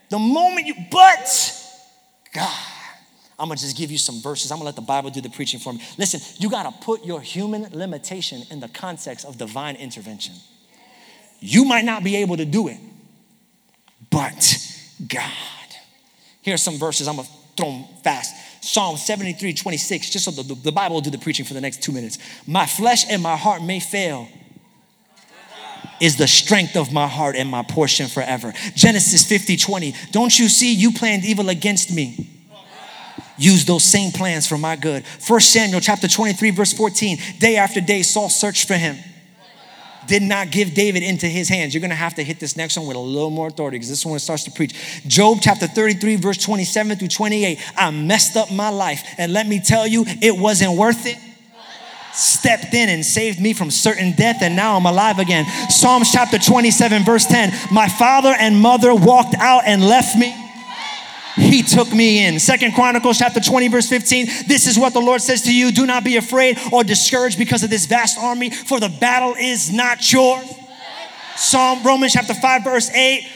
The 0.08 0.18
moment 0.18 0.66
you, 0.66 0.74
but 0.90 1.52
God. 2.32 2.72
I'm 3.38 3.48
gonna 3.48 3.60
just 3.60 3.76
give 3.76 3.90
you 3.90 3.98
some 3.98 4.20
verses. 4.20 4.50
I'm 4.50 4.58
gonna 4.58 4.66
let 4.66 4.76
the 4.76 4.82
Bible 4.82 5.10
do 5.10 5.20
the 5.20 5.28
preaching 5.28 5.60
for 5.60 5.72
me. 5.72 5.82
Listen, 5.98 6.20
you 6.38 6.48
gotta 6.48 6.72
put 6.82 7.04
your 7.04 7.20
human 7.20 7.68
limitation 7.72 8.42
in 8.50 8.60
the 8.60 8.68
context 8.68 9.26
of 9.26 9.36
divine 9.36 9.76
intervention. 9.76 10.34
You 11.40 11.64
might 11.64 11.84
not 11.84 12.02
be 12.02 12.16
able 12.16 12.38
to 12.38 12.46
do 12.46 12.68
it, 12.68 12.78
but 14.10 14.56
God. 15.06 15.30
Here 16.40 16.54
are 16.54 16.58
some 16.58 16.78
verses. 16.78 17.08
I'm 17.08 17.16
gonna 17.16 17.28
throw 17.56 17.72
them 17.72 17.84
fast. 18.02 18.34
Psalm 18.64 18.96
73, 18.96 19.52
26, 19.52 20.10
just 20.10 20.24
so 20.24 20.30
the, 20.30 20.54
the 20.54 20.72
Bible 20.72 20.94
will 20.94 21.00
do 21.00 21.10
the 21.10 21.18
preaching 21.18 21.44
for 21.44 21.54
the 21.54 21.60
next 21.60 21.82
two 21.82 21.92
minutes. 21.92 22.18
My 22.46 22.66
flesh 22.66 23.04
and 23.08 23.22
my 23.22 23.36
heart 23.36 23.62
may 23.62 23.80
fail, 23.80 24.28
is 26.00 26.16
the 26.16 26.26
strength 26.26 26.76
of 26.76 26.92
my 26.92 27.06
heart 27.06 27.36
and 27.36 27.48
my 27.48 27.62
portion 27.62 28.08
forever. 28.08 28.52
Genesis 28.74 29.24
50 29.24 29.56
20. 29.56 29.94
Don't 30.10 30.38
you 30.38 30.48
see 30.48 30.74
you 30.74 30.92
planned 30.92 31.24
evil 31.24 31.48
against 31.48 31.92
me? 31.92 32.30
Use 33.38 33.64
those 33.64 33.84
same 33.84 34.12
plans 34.12 34.46
for 34.46 34.56
my 34.56 34.76
good. 34.76 35.04
First 35.04 35.52
Samuel 35.52 35.80
chapter 35.80 36.08
23, 36.08 36.50
verse 36.50 36.72
14. 36.72 37.18
Day 37.38 37.56
after 37.56 37.80
day, 37.80 38.02
Saul 38.02 38.30
searched 38.30 38.66
for 38.66 38.74
him. 38.74 38.96
Did 40.06 40.22
not 40.22 40.52
give 40.52 40.72
David 40.72 41.02
into 41.02 41.26
his 41.26 41.48
hands. 41.48 41.74
You're 41.74 41.80
gonna 41.80 41.94
have 41.94 42.14
to 42.14 42.22
hit 42.22 42.38
this 42.38 42.56
next 42.56 42.78
one 42.78 42.86
with 42.86 42.96
a 42.96 43.00
little 43.00 43.28
more 43.28 43.48
authority 43.48 43.76
because 43.76 43.88
this 43.88 44.06
one 44.06 44.18
starts 44.20 44.44
to 44.44 44.52
preach. 44.52 45.02
Job 45.06 45.38
chapter 45.42 45.66
33, 45.66 46.16
verse 46.16 46.38
27 46.38 46.96
through 46.96 47.08
28. 47.08 47.58
I 47.76 47.90
messed 47.90 48.36
up 48.36 48.52
my 48.52 48.68
life, 48.68 49.02
and 49.18 49.32
let 49.32 49.46
me 49.46 49.60
tell 49.60 49.86
you, 49.86 50.04
it 50.22 50.36
wasn't 50.38 50.78
worth 50.78 51.06
it 51.06 51.18
stepped 52.16 52.74
in 52.74 52.88
and 52.88 53.04
saved 53.04 53.40
me 53.40 53.52
from 53.52 53.70
certain 53.70 54.12
death, 54.12 54.38
and 54.40 54.56
now 54.56 54.76
I'm 54.76 54.86
alive 54.86 55.18
again. 55.18 55.44
Psalms 55.70 56.10
chapter 56.10 56.38
27, 56.38 57.04
verse 57.04 57.26
10 57.26 57.52
My 57.72 57.88
father 57.88 58.34
and 58.38 58.60
mother 58.60 58.94
walked 58.94 59.34
out 59.34 59.62
and 59.66 59.84
left 59.84 60.16
me. 60.16 60.34
He 61.36 61.62
took 61.62 61.92
me 61.92 62.24
in. 62.26 62.40
Second 62.40 62.74
Chronicles 62.74 63.18
chapter 63.18 63.40
20, 63.40 63.68
verse 63.68 63.88
15. 63.88 64.26
This 64.46 64.66
is 64.66 64.78
what 64.78 64.94
the 64.94 65.00
Lord 65.00 65.20
says 65.20 65.42
to 65.42 65.54
you 65.54 65.70
Do 65.70 65.84
not 65.84 66.02
be 66.02 66.16
afraid 66.16 66.58
or 66.72 66.82
discouraged 66.82 67.38
because 67.38 67.62
of 67.62 67.68
this 67.68 67.84
vast 67.86 68.18
army, 68.18 68.50
for 68.50 68.80
the 68.80 68.88
battle 68.88 69.34
is 69.38 69.70
not 69.72 70.10
yours. 70.10 70.46
Psalm 71.36 71.82
Romans 71.84 72.14
chapter 72.14 72.32
5, 72.32 72.64
verse 72.64 72.90
8 72.90 73.28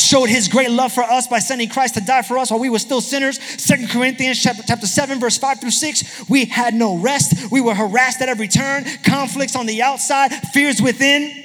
showed 0.00 0.28
his 0.28 0.48
great 0.48 0.70
love 0.70 0.92
for 0.92 1.02
us 1.02 1.26
by 1.26 1.38
sending 1.38 1.68
Christ 1.68 1.94
to 1.94 2.00
die 2.00 2.22
for 2.22 2.38
us 2.38 2.50
while 2.50 2.60
we 2.60 2.70
were 2.70 2.78
still 2.78 3.00
sinners. 3.00 3.42
Second 3.62 3.90
Corinthians 3.90 4.42
chapter, 4.42 4.62
chapter 4.66 4.86
7, 4.86 5.20
verse 5.20 5.38
5 5.38 5.60
through 5.60 5.70
6. 5.70 6.28
We 6.28 6.46
had 6.46 6.74
no 6.74 6.98
rest. 6.98 7.50
We 7.50 7.60
were 7.60 7.74
harassed 7.74 8.20
at 8.20 8.28
every 8.28 8.48
turn, 8.48 8.84
conflicts 9.02 9.56
on 9.56 9.66
the 9.66 9.82
outside, 9.82 10.30
fears 10.52 10.80
within. 10.80 11.44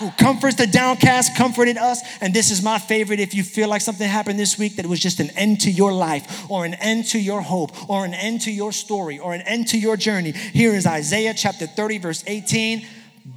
Who 0.00 0.10
comforts 0.12 0.56
the 0.56 0.66
downcast, 0.66 1.36
comforted 1.36 1.76
us. 1.76 2.00
And 2.22 2.32
this 2.32 2.50
is 2.50 2.62
my 2.62 2.78
favorite. 2.78 3.20
If 3.20 3.34
you 3.34 3.42
feel 3.42 3.68
like 3.68 3.82
something 3.82 4.08
happened 4.08 4.38
this 4.38 4.58
week 4.58 4.76
that 4.76 4.86
was 4.86 4.98
just 4.98 5.20
an 5.20 5.28
end 5.36 5.60
to 5.60 5.70
your 5.70 5.92
life, 5.92 6.50
or 6.50 6.64
an 6.64 6.72
end 6.74 7.04
to 7.08 7.18
your 7.18 7.42
hope, 7.42 7.90
or 7.90 8.06
an 8.06 8.14
end 8.14 8.40
to 8.42 8.50
your 8.50 8.72
story, 8.72 9.18
or 9.18 9.34
an 9.34 9.42
end 9.42 9.68
to 9.68 9.78
your 9.78 9.98
journey, 9.98 10.32
here 10.32 10.72
is 10.72 10.86
Isaiah 10.86 11.34
chapter 11.34 11.66
30, 11.66 11.98
verse 11.98 12.24
18. 12.26 12.86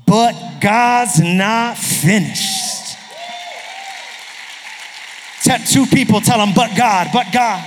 But 0.08 0.60
God's 0.62 1.20
not 1.20 1.78
finished. 1.78 2.73
Two 5.62 5.86
people 5.86 6.22
tell 6.22 6.38
them, 6.38 6.54
but 6.56 6.76
God, 6.78 7.10
but 7.14 7.28
God, 7.32 7.64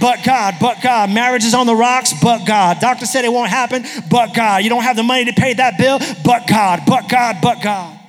but 0.00 0.24
God, 0.24 0.54
but 0.60 0.82
God. 0.82 1.10
Marriage 1.10 1.44
is 1.44 1.54
on 1.54 1.66
the 1.66 1.74
rocks, 1.74 2.12
but 2.22 2.46
God. 2.46 2.80
Doctor 2.80 3.06
said 3.06 3.24
it 3.24 3.32
won't 3.32 3.50
happen, 3.50 3.84
but 4.10 4.34
God. 4.34 4.64
You 4.64 4.70
don't 4.70 4.82
have 4.82 4.96
the 4.96 5.02
money 5.02 5.24
to 5.26 5.32
pay 5.32 5.54
that 5.54 5.78
bill, 5.78 5.98
but 6.24 6.46
God, 6.46 6.82
but 6.86 7.08
God, 7.08 7.36
but 7.42 7.62
God. 7.62 8.00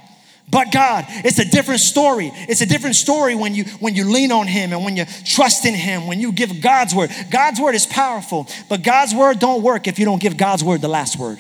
But 0.48 0.72
God, 0.72 1.06
it's 1.10 1.40
a 1.40 1.46
different 1.46 1.82
story. 1.82 2.32
It's 2.34 2.62
a 2.62 2.66
different 2.66 2.96
story 2.96 3.36
when 3.36 3.56
you 3.56 3.66
when 3.80 3.96
you 3.96 4.06
lean 4.06 4.32
on 4.32 4.48
him 4.48 4.74
and 4.74 4.86
when 4.86 4.96
you 4.96 5.06
trust 5.26 5.66
in 5.66 5.74
him, 5.74 6.08
when 6.08 6.22
you 6.22 6.32
give 6.32 6.62
God's 6.62 6.94
word. 6.94 7.12
God's 7.32 7.60
word 7.60 7.74
is 7.76 7.86
powerful, 7.86 8.48
but 8.70 8.84
God's 8.84 9.14
word 9.14 9.40
don't 9.40 9.64
work 9.64 9.88
if 9.88 9.98
you 9.98 10.06
don't 10.06 10.22
give 10.22 10.38
God's 10.38 10.64
word 10.64 10.82
the 10.82 10.88
last 10.88 11.18
word. 11.18 11.40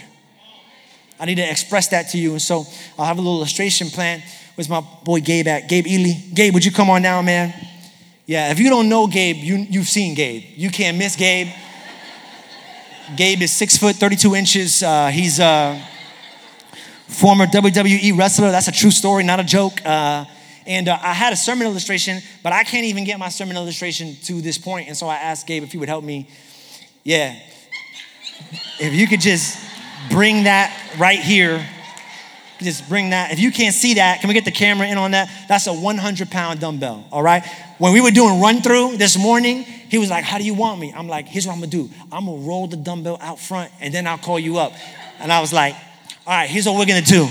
I 1.20 1.26
need 1.26 1.36
to 1.36 1.50
express 1.50 1.90
that 1.90 2.10
to 2.10 2.18
you. 2.18 2.32
And 2.32 2.42
so 2.42 2.66
I'll 2.98 3.06
have 3.06 3.18
a 3.18 3.22
little 3.22 3.38
illustration 3.38 3.90
plan 3.90 4.22
Where's 4.56 4.70
my 4.70 4.82
boy 5.04 5.20
Gabe 5.20 5.48
at? 5.48 5.68
Gabe 5.68 5.86
Ely. 5.86 6.14
Gabe, 6.34 6.54
would 6.54 6.64
you 6.64 6.72
come 6.72 6.90
on 6.90 7.02
now, 7.02 7.22
man? 7.22 7.54
Yeah, 8.26 8.52
if 8.52 8.60
you 8.60 8.70
don't 8.70 8.88
know 8.88 9.06
Gabe, 9.06 9.36
you, 9.36 9.58
you've 9.58 9.88
seen 9.88 10.16
Gabe. 10.16 10.44
You 10.56 10.70
can't 10.70 10.98
miss 10.98 11.16
Gabe. 11.16 11.50
Gabe 13.18 13.42
is 13.42 13.52
six 13.52 13.78
foot, 13.78 13.98
32 13.98 14.34
inches. 14.34 14.82
Uh, 14.82 15.10
he's 15.10 15.40
a 15.40 15.80
former 17.08 17.46
WWE 17.46 18.18
wrestler. 18.18 18.50
That's 18.50 18.70
a 18.70 18.72
true 18.72 18.92
story, 18.92 19.24
not 19.24 19.40
a 19.42 19.44
joke. 19.44 19.86
Uh, 19.86 20.26
and 20.66 20.88
uh, 20.88 20.98
I 21.02 21.14
had 21.14 21.34
a 21.34 21.36
sermon 21.36 21.68
illustration, 21.68 22.22
but 22.42 22.54
I 22.54 22.64
can't 22.64 22.86
even 22.86 23.04
get 23.04 23.20
my 23.20 23.30
sermon 23.30 23.58
illustration 23.58 24.16
to 24.24 24.42
this 24.42 24.58
point. 24.58 24.88
And 24.88 24.98
so 24.98 25.08
I 25.08 25.16
asked 25.16 25.46
Gabe 25.46 25.64
if 25.64 25.74
he 25.74 25.78
would 25.78 25.90
help 25.90 26.04
me. 26.04 26.28
Yeah. 27.04 27.38
If 28.80 28.94
you 28.94 29.06
could 29.06 29.22
just 29.22 29.60
bring 30.10 30.46
that 30.46 30.76
right 30.98 31.20
here 31.20 31.66
just 32.60 32.88
bring 32.88 33.10
that. 33.10 33.32
If 33.32 33.40
you 33.40 33.52
can't 33.52 33.74
see 33.74 33.96
that, 33.96 34.22
can 34.22 34.28
we 34.28 34.34
get 34.34 34.46
the 34.46 34.52
camera 34.52 34.88
in 34.88 34.98
on 34.98 35.12
that? 35.12 35.30
That's 35.48 35.68
a 35.68 35.74
100 35.74 36.32
pound 36.32 36.60
dumbbell, 36.60 37.06
all 37.12 37.22
right? 37.24 37.44
When 37.78 37.94
we 37.94 38.02
were 38.02 38.12
doing 38.12 38.40
run 38.42 38.62
through 38.62 38.98
this 38.98 39.18
morning, 39.18 39.64
he 39.64 39.98
was 39.98 40.10
like, 40.10 40.24
How 40.24 40.38
do 40.38 40.44
you 40.44 40.54
want 40.54 40.80
me? 40.80 40.94
I'm 40.96 41.08
like, 41.08 41.28
Here's 41.28 41.46
what 41.46 41.54
I'm 41.54 41.60
gonna 41.60 41.72
do 41.72 41.90
I'm 42.12 42.26
gonna 42.26 42.48
roll 42.48 42.68
the 42.68 42.78
dumbbell 42.78 43.18
out 43.22 43.40
front 43.40 43.72
and 43.82 43.94
then 43.94 44.08
I'll 44.08 44.18
call 44.18 44.40
you 44.40 44.58
up. 44.58 44.74
And 45.20 45.32
I 45.32 45.42
was 45.42 45.52
like, 45.52 45.76
All 46.26 46.34
right, 46.34 46.50
here's 46.50 46.66
what 46.66 46.78
we're 46.78 46.86
gonna 46.86 47.02
do. 47.02 47.28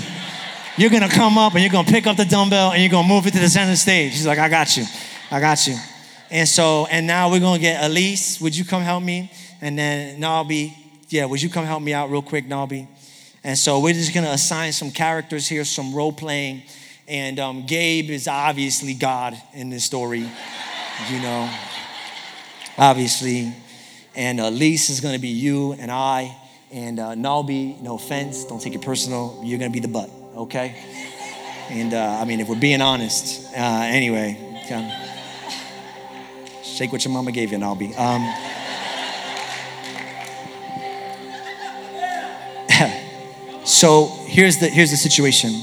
You're 0.77 0.89
gonna 0.89 1.09
come 1.09 1.37
up 1.37 1.53
and 1.53 1.63
you're 1.63 1.71
gonna 1.71 1.89
pick 1.89 2.05
up 2.05 2.17
the 2.17 2.25
dumbbell 2.25 2.71
and 2.71 2.81
you're 2.81 2.91
gonna 2.91 3.07
move 3.07 3.25
it 3.27 3.31
to 3.31 3.39
the 3.39 3.49
center 3.49 3.75
stage. 3.75 4.11
He's 4.11 4.27
like, 4.27 4.39
I 4.39 4.49
got 4.49 4.75
you. 4.75 4.85
I 5.31 5.39
got 5.39 5.65
you. 5.65 5.77
And 6.29 6.47
so, 6.47 6.85
and 6.87 7.07
now 7.07 7.31
we're 7.31 7.39
gonna 7.39 7.59
get 7.59 7.83
Elise. 7.83 8.41
Would 8.41 8.55
you 8.55 8.65
come 8.65 8.81
help 8.81 9.01
me? 9.01 9.31
And 9.61 9.79
then 9.79 10.19
Nalby, 10.19 10.73
yeah, 11.09 11.25
would 11.25 11.41
you 11.41 11.49
come 11.49 11.65
help 11.65 11.81
me 11.81 11.93
out 11.93 12.09
real 12.09 12.21
quick, 12.21 12.47
Nalby? 12.47 12.87
And 13.45 13.55
so 13.55 13.79
we're 13.79 13.93
just 13.93 14.11
going 14.11 14.25
to 14.25 14.31
assign 14.31 14.73
some 14.73 14.89
characters 14.89 15.47
here, 15.47 15.63
some 15.65 15.93
role 15.93 16.11
playing. 16.11 16.63
And 17.07 17.39
um, 17.39 17.67
Gabe 17.67 18.09
is 18.09 18.27
obviously 18.27 18.95
God 18.95 19.39
in 19.53 19.69
this 19.69 19.83
story, 19.83 20.27
you 21.11 21.19
know, 21.19 21.53
obviously. 22.75 23.53
And 24.15 24.39
Elise 24.39 24.89
is 24.89 24.99
going 24.99 25.13
to 25.13 25.21
be 25.21 25.27
you 25.27 25.73
and 25.73 25.91
I. 25.91 26.35
And 26.71 26.99
uh, 26.99 27.09
Nalby, 27.09 27.79
no 27.83 27.97
offense, 27.97 28.45
don't 28.45 28.59
take 28.59 28.73
it 28.73 28.81
personal. 28.81 29.39
You're 29.43 29.59
going 29.59 29.71
to 29.71 29.73
be 29.75 29.79
the 29.79 29.93
butt, 29.93 30.09
okay? 30.35 30.75
And 31.69 31.93
uh, 31.93 32.17
I 32.19 32.25
mean, 32.25 32.39
if 32.39 32.49
we're 32.49 32.59
being 32.59 32.81
honest, 32.81 33.45
uh, 33.53 33.57
anyway, 33.59 34.65
come. 34.67 34.91
shake 36.63 36.91
what 36.91 37.05
your 37.05 37.13
mama 37.13 37.31
gave 37.31 37.51
you, 37.51 37.59
Nalby. 37.59 37.95
Um, 37.95 38.64
So 43.75 44.07
here's 44.25 44.59
the, 44.59 44.69
here's 44.69 44.91
the 44.91 44.95
situation. 44.97 45.61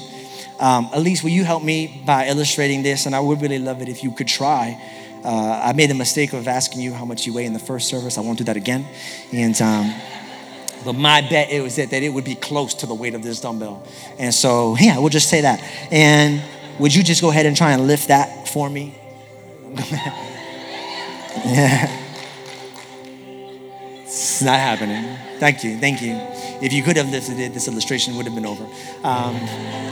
Um, 0.60 0.90
Elise, 0.92 1.22
will 1.22 1.30
you 1.30 1.44
help 1.44 1.62
me 1.62 2.02
by 2.04 2.26
illustrating 2.26 2.82
this? 2.82 3.06
And 3.06 3.14
I 3.16 3.20
would 3.20 3.40
really 3.40 3.58
love 3.58 3.80
it 3.80 3.88
if 3.88 4.04
you 4.04 4.10
could 4.10 4.28
try. 4.28 4.78
Uh, 5.24 5.62
I 5.64 5.72
made 5.72 5.88
the 5.88 5.94
mistake 5.94 6.34
of 6.34 6.46
asking 6.46 6.82
you 6.82 6.92
how 6.92 7.06
much 7.06 7.26
you 7.26 7.32
weigh 7.32 7.46
in 7.46 7.54
the 7.54 7.58
first 7.58 7.88
service. 7.88 8.18
I 8.18 8.20
won't 8.20 8.36
do 8.36 8.44
that 8.44 8.56
again. 8.58 8.86
And 9.32 9.58
um, 9.62 9.94
but 10.84 10.92
my 10.92 11.22
bet 11.22 11.50
it 11.50 11.62
was 11.62 11.76
that, 11.76 11.88
that 11.88 12.02
it 12.02 12.10
would 12.10 12.24
be 12.24 12.34
close 12.34 12.74
to 12.74 12.86
the 12.86 12.94
weight 12.94 13.14
of 13.14 13.22
this 13.22 13.40
dumbbell. 13.40 13.82
And 14.18 14.34
so 14.34 14.76
yeah, 14.78 14.98
we'll 14.98 15.08
just 15.08 15.30
say 15.30 15.40
that. 15.40 15.62
And 15.90 16.42
would 16.78 16.94
you 16.94 17.02
just 17.02 17.22
go 17.22 17.30
ahead 17.30 17.46
and 17.46 17.56
try 17.56 17.72
and 17.72 17.86
lift 17.86 18.08
that 18.08 18.46
for 18.46 18.68
me? 18.68 18.94
yeah. 21.46 21.98
It's 24.02 24.42
not 24.42 24.58
happening. 24.58 25.16
Thank 25.38 25.64
you. 25.64 25.78
Thank 25.78 26.02
you. 26.02 26.20
If 26.62 26.72
you 26.72 26.84
could 26.84 26.96
have 26.96 27.10
lifted 27.10 27.40
it, 27.40 27.52
this 27.52 27.66
illustration 27.66 28.16
would 28.16 28.24
have 28.26 28.36
been 28.36 28.46
over. 28.46 28.64
Um, 29.02 29.34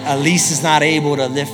Elise 0.06 0.52
is 0.52 0.62
not 0.62 0.82
able 0.82 1.16
to 1.16 1.26
lift 1.26 1.52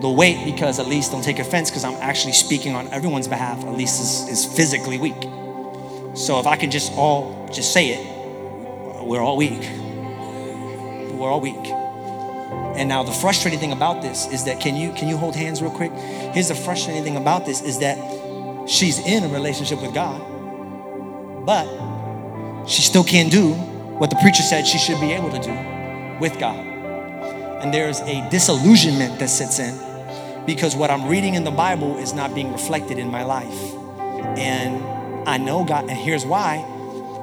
the 0.00 0.10
weight 0.10 0.44
because 0.44 0.80
Elise, 0.80 1.08
don't 1.08 1.22
take 1.22 1.38
offense, 1.38 1.70
because 1.70 1.84
I'm 1.84 1.94
actually 1.94 2.32
speaking 2.32 2.74
on 2.74 2.88
everyone's 2.88 3.28
behalf. 3.28 3.62
Elise 3.62 4.00
is, 4.00 4.28
is 4.28 4.56
physically 4.56 4.98
weak. 4.98 5.22
So 6.16 6.40
if 6.40 6.48
I 6.48 6.56
can 6.56 6.72
just 6.72 6.92
all 6.94 7.48
just 7.52 7.72
say 7.72 7.90
it, 7.90 9.04
we're 9.04 9.20
all 9.20 9.36
weak. 9.36 9.62
we're 11.20 11.30
all 11.30 11.40
weak. 11.40 11.54
And 12.76 12.88
now 12.88 13.04
the 13.04 13.12
frustrating 13.12 13.60
thing 13.60 13.72
about 13.72 14.02
this 14.02 14.26
is 14.32 14.44
that 14.46 14.58
can 14.58 14.74
you 14.74 14.92
can 14.94 15.08
you 15.08 15.16
hold 15.16 15.36
hands 15.36 15.62
real 15.62 15.70
quick? 15.70 15.92
Here's 15.92 16.48
the 16.48 16.54
frustrating 16.56 17.04
thing 17.04 17.16
about 17.16 17.46
this 17.46 17.62
is 17.62 17.78
that 17.78 18.68
she's 18.68 18.98
in 19.06 19.22
a 19.22 19.28
relationship 19.28 19.80
with 19.80 19.94
God, 19.94 20.18
but 21.46 21.66
she 22.66 22.82
still 22.82 23.04
can't 23.04 23.30
do 23.30 23.54
what 24.00 24.08
the 24.08 24.16
preacher 24.16 24.42
said 24.42 24.66
she 24.66 24.78
should 24.78 24.98
be 24.98 25.12
able 25.12 25.30
to 25.30 25.38
do 25.38 25.52
with 26.20 26.38
God. 26.38 26.56
And 27.62 27.74
there's 27.74 28.00
a 28.00 28.26
disillusionment 28.30 29.18
that 29.18 29.28
sits 29.28 29.58
in 29.58 29.78
because 30.46 30.74
what 30.74 30.90
I'm 30.90 31.06
reading 31.06 31.34
in 31.34 31.44
the 31.44 31.50
Bible 31.50 31.98
is 31.98 32.14
not 32.14 32.34
being 32.34 32.50
reflected 32.50 32.98
in 32.98 33.08
my 33.08 33.24
life. 33.24 33.74
And 34.38 34.82
I 35.28 35.36
know 35.36 35.64
God, 35.64 35.90
and 35.90 35.98
here's 35.98 36.24
why 36.24 36.64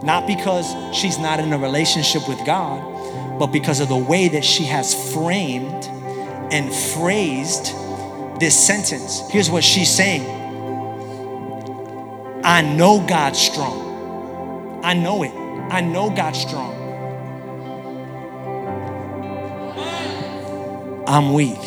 not 0.04 0.28
because 0.28 0.72
she's 0.96 1.18
not 1.18 1.40
in 1.40 1.52
a 1.52 1.58
relationship 1.58 2.30
with 2.30 2.46
God, 2.46 3.40
but 3.40 3.48
because 3.48 3.80
of 3.80 3.90
the 3.90 3.98
way 3.98 4.28
that 4.28 4.46
she 4.46 4.66
has 4.66 4.94
framed 5.12 5.86
and 6.54 6.72
phrased 6.72 7.74
this 8.40 8.56
sentence. 8.56 9.28
Here's 9.32 9.50
what 9.50 9.64
she's 9.64 9.90
saying 9.90 10.22
I 12.46 12.62
know 12.62 13.04
God's 13.08 13.40
strong. 13.40 14.80
I 14.84 14.94
know 14.94 15.24
it. 15.24 15.47
I 15.70 15.82
know 15.82 16.10
God's 16.10 16.40
strong. 16.40 16.76
I'm 21.08 21.34
weak. 21.34 21.58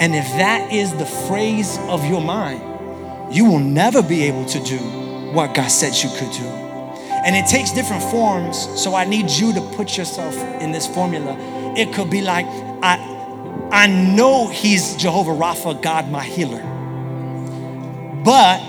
And 0.00 0.14
if 0.14 0.26
that 0.38 0.72
is 0.72 0.92
the 0.94 1.06
phrase 1.06 1.78
of 1.88 2.04
your 2.06 2.20
mind, 2.20 3.34
you 3.34 3.44
will 3.44 3.58
never 3.58 4.02
be 4.02 4.24
able 4.24 4.44
to 4.46 4.60
do 4.60 4.78
what 5.32 5.54
God 5.54 5.68
said 5.68 5.94
you 5.96 6.10
could 6.18 6.30
do. 6.32 6.44
And 7.24 7.34
it 7.34 7.46
takes 7.46 7.72
different 7.72 8.02
forms, 8.04 8.58
so 8.80 8.94
I 8.94 9.04
need 9.04 9.30
you 9.30 9.52
to 9.54 9.60
put 9.76 9.96
yourself 9.96 10.36
in 10.60 10.72
this 10.72 10.86
formula. 10.86 11.36
It 11.76 11.92
could 11.92 12.10
be 12.10 12.20
like, 12.22 12.46
I, 12.82 12.98
I 13.72 13.86
know 13.86 14.48
He's 14.48 14.94
Jehovah 14.96 15.30
Rapha, 15.30 15.80
God, 15.80 16.10
my 16.10 16.22
healer. 16.22 16.62
But 18.24 18.60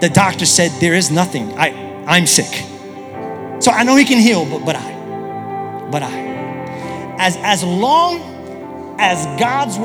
the 0.00 0.10
doctor 0.10 0.46
said 0.46 0.70
there 0.80 0.94
is 0.94 1.10
nothing. 1.10 1.58
I, 1.58 1.83
I'm 2.06 2.26
sick. 2.26 2.64
So 3.62 3.70
I 3.70 3.82
know 3.84 3.96
He 3.96 4.04
can 4.04 4.18
heal, 4.18 4.44
but, 4.44 4.64
but 4.64 4.76
I, 4.76 5.88
but 5.90 6.02
I. 6.02 6.24
As, 7.18 7.36
as 7.38 7.62
long 7.64 8.96
as 8.98 9.24
God's, 9.40 9.76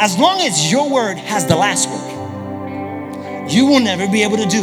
as 0.00 0.18
long 0.18 0.40
as 0.40 0.70
your 0.70 0.90
word 0.90 1.18
has 1.18 1.46
the 1.46 1.56
last 1.56 1.88
word, 1.88 3.50
you 3.50 3.66
will 3.66 3.80
never 3.80 4.06
be 4.08 4.22
able 4.22 4.36
to 4.36 4.46
do 4.46 4.62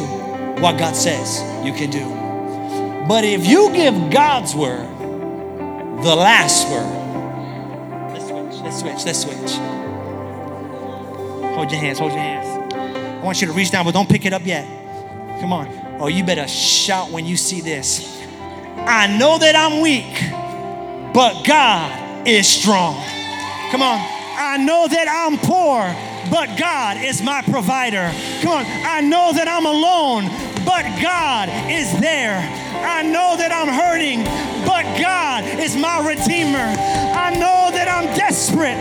what 0.62 0.78
God 0.78 0.96
says 0.96 1.42
you 1.66 1.74
can 1.74 1.90
do. 1.90 3.08
But 3.08 3.24
if 3.24 3.46
you 3.46 3.72
give 3.74 4.12
God's 4.12 4.56
word 4.56 4.88
the 6.04 6.16
last 6.16 6.68
word, 6.70 8.14
let's 8.14 8.28
switch, 8.28 8.64
let's 8.64 8.80
switch, 8.80 9.06
let's 9.06 9.22
switch. 9.22 9.60
Hold 11.54 11.72
your 11.72 11.80
hands, 11.80 12.00
hold 12.00 12.12
your 12.12 12.22
hands. 12.22 12.74
I 12.74 13.24
want 13.24 13.42
you 13.42 13.48
to 13.48 13.54
reach 13.54 13.72
down, 13.72 13.86
but 13.86 13.94
don't 13.94 14.10
pick 14.10 14.26
it 14.26 14.34
up 14.34 14.46
yet. 14.46 14.66
Come 15.40 15.54
on. 15.54 15.85
Oh, 15.98 16.08
you 16.08 16.26
better 16.26 16.48
shout 16.48 17.10
when 17.10 17.26
you 17.26 17.38
see 17.38 17.62
this. 17.62 18.22
I 18.78 19.08
know 19.18 19.38
that 19.40 19.56
I'm 19.56 19.82
weak, 19.82 20.12
but 21.14 21.44
God 21.48 22.28
is 22.28 22.48
strong. 22.48 22.96
Come 23.72 23.82
on. 23.82 24.00
I 24.38 24.58
know 24.58 24.88
that 24.90 25.08
I'm 25.08 25.38
poor, 25.40 25.88
but 26.30 26.60
God 26.60 26.98
is 26.98 27.22
my 27.22 27.42
provider. 27.44 28.12
Come 28.42 28.52
on. 28.52 28.66
I 28.68 29.00
know 29.00 29.32
that 29.34 29.48
I'm 29.48 29.66
alone, 29.66 30.28
but 30.66 30.84
God 31.02 31.48
is 31.72 31.90
there. 32.02 32.44
I 32.84 33.02
know 33.02 33.38
that 33.38 33.54
I'm 33.54 33.72
hurting, 33.72 34.26
but 34.68 34.84
God 35.00 35.46
is 35.60 35.78
my 35.78 36.06
redeemer. 36.06 36.76
I 37.16 37.32
know 37.32 37.72
that 37.72 37.88
I'm 37.88 38.14
desperate, 38.18 38.78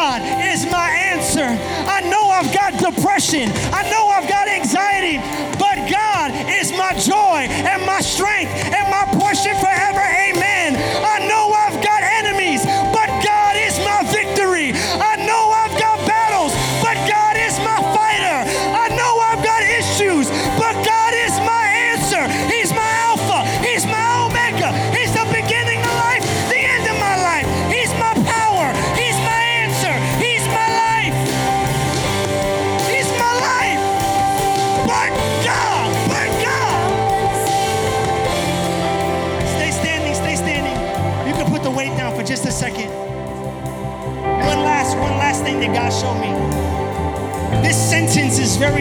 God 0.00 0.22
is 0.48 0.64
my 0.64 0.88
answer. 1.12 1.44
I 1.44 2.00
know 2.08 2.30
I've 2.30 2.50
got 2.54 2.72
depression. 2.72 3.52
I 3.68 3.84
know 3.90 4.08
I've 4.08 4.26
got 4.26 4.48
anxiety, 4.48 5.18
but 5.60 5.76
God 5.92 6.32
is 6.48 6.72
my 6.72 6.96
joy 6.96 7.44
and 7.68 7.84
my 7.84 8.00
strength 8.00 8.50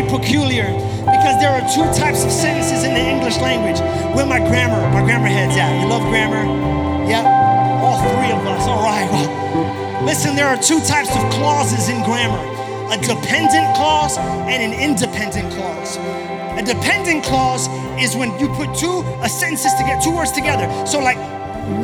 peculiar 0.10 0.68
because 1.06 1.40
there 1.40 1.54
are 1.54 1.62
two 1.70 1.86
types 1.98 2.24
of 2.26 2.32
sentences 2.32 2.84
in 2.84 2.94
the 2.94 3.02
English 3.02 3.38
language. 3.38 3.80
Where 4.16 4.26
my 4.26 4.40
grammar, 4.40 4.82
my 4.90 5.02
grammar 5.02 5.28
head's 5.28 5.56
at. 5.56 5.72
You 5.82 5.88
love 5.88 6.04
grammar? 6.10 6.44
Yep. 7.08 7.26
All 7.26 8.00
three 8.14 8.32
of 8.34 8.42
us. 8.46 8.68
All 8.68 8.84
right. 8.84 9.08
Well, 9.12 10.06
listen, 10.06 10.36
there 10.36 10.48
are 10.48 10.58
two 10.58 10.80
types 10.82 11.16
of 11.16 11.24
clauses 11.32 11.90
in 11.90 12.04
grammar 12.04 12.60
a 12.92 12.98
dependent 12.98 13.76
clause 13.76 14.18
and 14.18 14.64
an 14.64 14.74
independent 14.74 15.54
clause. 15.54 15.98
A 16.58 16.64
dependent 16.66 17.24
clause 17.24 17.68
is 18.02 18.16
when 18.16 18.38
you 18.40 18.48
put 18.56 18.76
two 18.76 19.02
a 19.22 19.30
sentences 19.30 19.72
together, 19.76 20.02
two 20.02 20.16
words 20.16 20.32
together. 20.32 20.66
So 20.88 21.00
like 21.00 21.18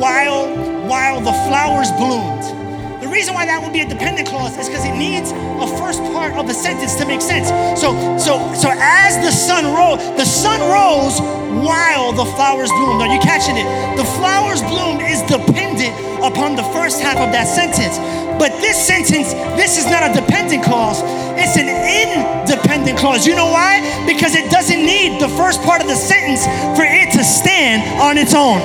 while 0.00 0.50
while 0.88 1.20
the 1.20 1.32
flowers 1.46 1.92
bloomed. 1.92 2.65
The 3.06 3.12
reason 3.12 3.34
why 3.34 3.46
that 3.46 3.62
would 3.62 3.72
be 3.72 3.86
a 3.86 3.88
dependent 3.88 4.26
clause 4.26 4.58
is 4.58 4.66
because 4.66 4.82
it 4.82 4.98
needs 4.98 5.30
a 5.30 5.68
first 5.78 6.02
part 6.10 6.34
of 6.34 6.50
a 6.50 6.52
sentence 6.52 6.98
to 6.98 7.06
make 7.06 7.22
sense. 7.22 7.46
So, 7.78 7.94
so, 8.18 8.42
so 8.58 8.66
as 8.74 9.14
the 9.22 9.30
sun 9.30 9.62
rose, 9.70 10.02
the 10.18 10.26
sun 10.26 10.58
rose 10.66 11.22
while 11.62 12.10
the 12.10 12.26
flowers 12.34 12.66
bloomed. 12.74 12.98
Are 12.98 13.06
you 13.06 13.22
catching 13.22 13.54
it? 13.54 13.62
The 13.94 14.02
flowers 14.18 14.58
bloomed 14.66 15.06
is 15.06 15.22
dependent 15.22 15.94
upon 16.18 16.58
the 16.58 16.66
first 16.74 16.98
half 16.98 17.22
of 17.22 17.30
that 17.30 17.46
sentence. 17.46 17.94
But 18.42 18.50
this 18.58 18.74
sentence, 18.74 19.38
this 19.54 19.78
is 19.78 19.86
not 19.86 20.02
a 20.02 20.10
dependent 20.10 20.66
clause. 20.66 20.98
It's 21.38 21.54
an 21.54 21.70
independent 21.70 22.98
clause. 22.98 23.22
You 23.22 23.38
know 23.38 23.46
why? 23.54 23.86
Because 24.02 24.34
it 24.34 24.50
doesn't 24.50 24.82
need 24.82 25.22
the 25.22 25.30
first 25.38 25.62
part 25.62 25.80
of 25.80 25.86
the 25.86 25.94
sentence 25.94 26.42
for 26.74 26.82
it 26.82 27.14
to 27.14 27.22
stand 27.22 27.86
on 28.02 28.18
its 28.18 28.34
own. 28.34 28.58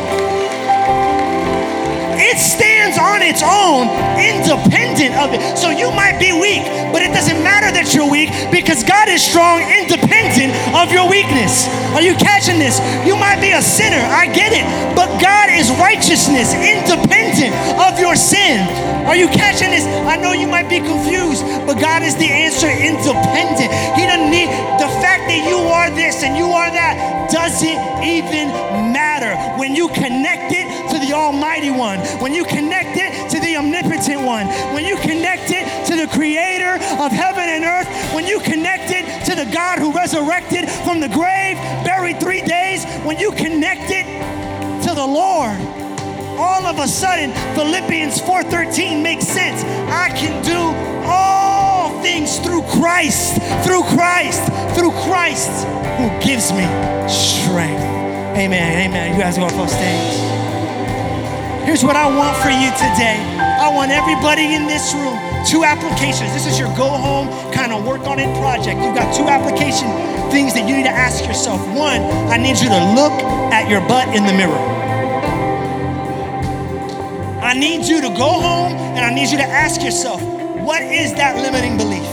It 2.32 2.39
stands 2.39 2.96
on 2.96 3.20
its 3.20 3.44
own, 3.44 3.91
independent 4.15 5.20
of 5.20 5.36
it. 5.36 5.44
So 5.60 5.67
you 5.67 5.91
might 5.91 6.15
be 6.15 6.32
weak, 6.32 6.63
but 6.96 7.04
it 7.04 7.12
doesn't 7.12 7.44
matter 7.44 7.67
that 7.76 7.91
you're 7.91 8.08
weak 8.08 8.32
because 8.48 8.88
God 8.88 9.12
is 9.12 9.20
strong, 9.20 9.60
independent 9.67 10.56
of 10.72 10.96
your 10.96 11.12
weakness. 11.12 11.67
Are 11.91 12.00
you 12.00 12.15
catching 12.15 12.56
this? 12.56 12.80
You 13.04 13.20
might 13.20 13.44
be 13.44 13.52
a 13.52 13.60
sinner, 13.60 14.00
I 14.00 14.32
get 14.32 14.56
it, 14.56 14.63
but 14.96 15.12
God 15.20 15.52
is 15.52 15.67
righteousness, 15.76 16.56
independent 16.56 17.52
of 17.76 18.00
your 18.00 18.15
sin. 18.15 18.63
Are 19.12 19.20
you 19.20 19.28
catching 19.28 19.76
this? 19.76 19.84
I 20.08 20.15
know 20.15 20.32
you 20.32 20.48
might 20.48 20.72
be 20.72 20.80
confused, 20.80 21.44
but 21.67 21.84
God 21.84 22.00
is 22.00 22.15
the 22.15 22.32
answer, 22.32 22.72
independent. 22.72 23.67
He 24.00 24.08
doesn't 24.08 24.32
need 24.32 24.48
the 24.80 24.88
fact 25.04 25.28
that 25.28 25.44
you 25.52 25.60
are 25.67 25.91
this 25.91 26.24
and 26.24 26.39
you 26.39 26.48
are 26.48 26.72
that 26.72 27.28
doesn't 27.28 27.80
even 28.08 28.52
matter 28.96 29.36
when 29.60 29.76
you 29.76 29.88
connect 29.89 30.52
it 30.56 30.61
the 31.12 31.17
Almighty 31.17 31.69
One, 31.69 32.00
when 32.21 32.34
you 32.34 32.45
connect 32.45 32.95
it 32.95 33.30
to 33.32 33.39
the 33.41 33.58
Omnipotent 33.58 34.21
One, 34.21 34.47
when 34.74 34.86
you 34.86 34.95
connect 34.95 35.52
it 35.52 35.67
to 35.88 35.95
the 35.97 36.08
Creator 36.08 36.76
of 37.04 37.12
heaven 37.12 37.50
and 37.50 37.65
earth, 37.65 37.88
when 38.15 38.26
you 38.26 38.39
connect 38.39 38.91
it 38.91 39.26
to 39.26 39.36
the 39.36 39.45
God 39.52 39.80
who 39.80 39.91
resurrected 39.91 40.69
from 40.69 41.02
the 41.02 41.10
grave, 41.10 41.58
buried 41.84 42.21
three 42.21 42.41
days, 42.41 42.86
when 43.04 43.19
you 43.19 43.32
connect 43.32 43.91
it 43.91 44.06
to 44.88 44.95
the 44.95 45.06
Lord, 45.06 45.60
all 46.39 46.65
of 46.65 46.80
a 46.80 46.88
sudden 46.88 47.34
Philippians 47.56 48.21
4:13 48.21 49.04
makes 49.04 49.28
sense. 49.28 49.63
I 49.91 50.10
can 50.15 50.41
do 50.43 50.62
all 51.06 52.02
things 52.02 52.39
through 52.39 52.63
Christ, 52.80 53.36
through 53.65 53.84
Christ, 53.84 54.47
through 54.76 54.91
Christ 55.04 55.67
who 56.00 56.08
gives 56.24 56.54
me 56.54 56.63
strength. 57.10 57.84
Amen. 58.39 58.88
Amen. 58.88 59.13
You 59.13 59.19
guys 59.19 59.38
go 59.38 59.45
up 59.45 59.54
on 59.60 59.67
stage. 59.67 60.51
Here's 61.65 61.84
what 61.84 61.95
I 61.95 62.10
want 62.10 62.36
for 62.41 62.50
you 62.50 62.74
today. 62.74 63.21
I 63.38 63.69
want 63.69 63.91
everybody 63.91 64.56
in 64.56 64.65
this 64.65 64.95
room, 64.95 65.13
two 65.45 65.63
applications. 65.63 66.34
This 66.34 66.47
is 66.47 66.58
your 66.58 66.69
go 66.76 66.89
home 66.89 67.30
kind 67.54 67.71
of 67.71 67.86
work 67.86 68.02
on 68.08 68.17
it 68.17 68.36
project. 68.38 68.82
You've 68.82 68.95
got 68.95 69.13
two 69.15 69.30
application 69.30 69.88
things 70.32 70.56
that 70.56 70.67
you 70.67 70.76
need 70.76 70.89
to 70.89 70.89
ask 70.89 71.24
yourself. 71.24 71.62
One, 71.78 72.02
I 72.34 72.38
need 72.38 72.58
you 72.58 72.69
to 72.69 72.82
look 72.97 73.13
at 73.54 73.69
your 73.69 73.82
butt 73.82 74.08
in 74.15 74.26
the 74.26 74.34
mirror. 74.34 74.58
I 77.43 77.54
need 77.54 77.86
you 77.86 78.02
to 78.02 78.10
go 78.10 78.30
home 78.41 78.74
and 78.74 79.06
I 79.06 79.13
need 79.13 79.30
you 79.30 79.38
to 79.38 79.43
ask 79.43 79.84
yourself, 79.84 80.19
what 80.65 80.82
is 80.82 81.13
that 81.13 81.36
limiting 81.36 81.78
belief? 81.78 82.08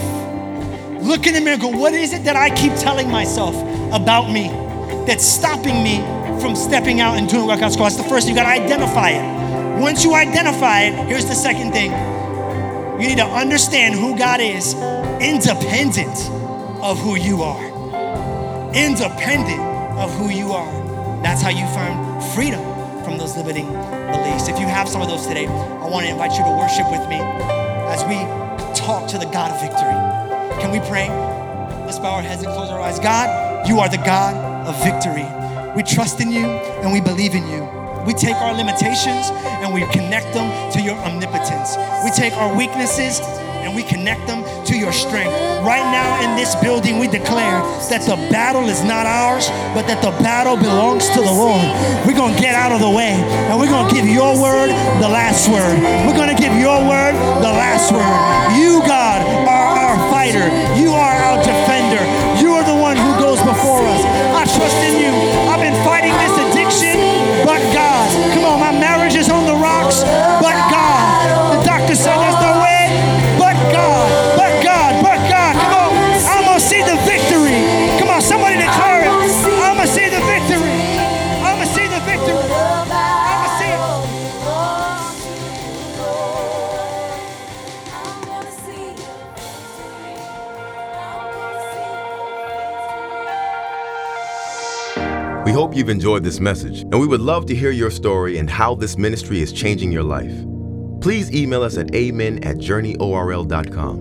Look 1.01 1.25
in 1.25 1.33
the 1.33 1.41
mirror 1.41 1.57
go, 1.57 1.69
what 1.69 1.93
is 1.93 2.13
it 2.13 2.23
that 2.25 2.35
I 2.35 2.53
keep 2.55 2.73
telling 2.75 3.09
myself 3.09 3.55
about 3.93 4.29
me 4.29 4.49
that's 5.07 5.25
stopping 5.25 5.81
me 5.81 6.18
from 6.39 6.55
stepping 6.55 6.99
out 6.99 7.17
and 7.17 7.27
doing 7.27 7.45
what 7.45 7.59
God's 7.59 7.75
called? 7.75 7.91
That's 7.91 8.01
the 8.01 8.09
first 8.09 8.27
thing, 8.27 8.35
you 8.35 8.41
gotta 8.41 8.61
identify 8.61 9.09
it. 9.11 9.79
Once 9.79 10.03
you 10.03 10.13
identify 10.13 10.81
it, 10.81 11.07
here's 11.07 11.25
the 11.25 11.35
second 11.35 11.71
thing. 11.71 11.91
You 13.01 13.07
need 13.07 13.17
to 13.17 13.25
understand 13.25 13.95
who 13.95 14.17
God 14.17 14.41
is, 14.41 14.73
independent 15.21 16.17
of 16.81 16.99
who 16.99 17.15
you 17.15 17.43
are. 17.43 17.63
Independent 18.73 19.61
of 19.97 20.13
who 20.17 20.29
you 20.29 20.51
are. 20.51 21.21
That's 21.23 21.41
how 21.41 21.49
you 21.49 21.65
find 21.67 22.23
freedom 22.33 22.61
from 23.03 23.17
those 23.17 23.35
limiting 23.37 23.67
beliefs. 23.67 24.47
If 24.47 24.59
you 24.59 24.67
have 24.67 24.87
some 24.87 25.01
of 25.01 25.07
those 25.07 25.25
today, 25.25 25.47
I 25.47 25.87
want 25.87 26.05
to 26.05 26.11
invite 26.11 26.31
you 26.31 26.43
to 26.43 26.51
worship 26.51 26.89
with 26.91 27.07
me 27.09 27.17
as 27.87 28.03
we 28.03 28.15
talk 28.75 29.07
to 29.09 29.17
the 29.17 29.25
God 29.25 29.51
of 29.51 29.61
victory. 29.61 29.95
Can 30.61 30.71
we 30.71 30.79
pray? 30.89 31.09
Let's 31.85 31.99
bow 31.99 32.15
our 32.15 32.21
heads 32.21 32.43
and 32.43 32.51
close 32.53 32.69
our 32.69 32.79
eyes. 32.79 32.99
God, 32.99 33.67
you 33.67 33.79
are 33.79 33.89
the 33.89 33.97
God 33.97 34.35
of 34.67 34.75
victory. 34.83 35.23
We 35.75 35.83
trust 35.83 36.19
in 36.19 36.31
you 36.31 36.45
and 36.81 36.91
we 36.91 36.99
believe 36.99 37.35
in 37.35 37.47
you. 37.47 37.63
We 38.05 38.13
take 38.13 38.35
our 38.37 38.53
limitations 38.53 39.29
and 39.61 39.73
we 39.73 39.85
connect 39.93 40.33
them 40.33 40.71
to 40.73 40.81
your 40.81 40.95
omnipotence. 41.05 41.77
We 42.03 42.11
take 42.11 42.33
our 42.33 42.55
weaknesses 42.55 43.19
and 43.61 43.75
we 43.75 43.83
connect 43.83 44.25
them 44.25 44.41
to 44.65 44.75
your 44.75 44.91
strength. 44.91 45.35
Right 45.61 45.85
now 45.93 46.23
in 46.25 46.35
this 46.35 46.55
building, 46.55 46.97
we 46.97 47.07
declare 47.07 47.61
that 47.93 48.01
the 48.07 48.15
battle 48.31 48.65
is 48.65 48.83
not 48.83 49.05
ours, 49.05 49.49
but 49.77 49.85
that 49.85 50.01
the 50.01 50.09
battle 50.23 50.57
belongs 50.57 51.05
to 51.09 51.21
the 51.21 51.29
Lord. 51.29 51.61
We're 52.07 52.17
going 52.17 52.33
to 52.33 52.41
get 52.41 52.55
out 52.55 52.71
of 52.71 52.81
the 52.81 52.89
way 52.89 53.13
and 53.51 53.59
we're 53.59 53.69
going 53.69 53.85
to 53.85 53.93
give 53.93 54.07
your 54.07 54.33
word 54.41 54.73
the 55.03 55.11
last 55.11 55.45
word. 55.51 55.77
We're 56.07 56.17
going 56.17 56.33
to 56.33 56.41
give 56.41 56.55
your 56.57 56.81
word 56.81 57.13
the 57.45 57.53
last 57.53 57.91
word. 57.93 58.17
You, 58.57 58.81
God, 58.89 59.21
are 59.45 59.69
our 59.85 59.97
fighter. 60.09 60.49
You 60.79 60.97
are 60.97 61.15
our 61.29 61.37
defender. 61.43 62.01
You 62.41 62.57
are 62.57 62.65
the 62.65 62.79
one 62.79 62.97
who 62.97 63.11
goes 63.21 63.37
before 63.43 63.85
us. 63.85 64.01
I 64.33 64.49
trust 64.49 64.79
in 64.87 64.97
you. 64.97 65.18
You've 95.79 95.89
enjoyed 95.89 96.23
this 96.23 96.39
message, 96.39 96.81
and 96.81 96.99
we 96.99 97.07
would 97.07 97.21
love 97.21 97.45
to 97.47 97.55
hear 97.55 97.71
your 97.71 97.89
story 97.89 98.37
and 98.37 98.49
how 98.49 98.75
this 98.75 98.97
ministry 98.97 99.41
is 99.41 99.53
changing 99.53 99.91
your 99.91 100.03
life. 100.03 100.33
Please 101.01 101.33
email 101.33 101.63
us 101.63 101.77
at 101.77 101.95
amen 101.95 102.43
at 102.43 102.57
journeyorl.com. 102.57 103.97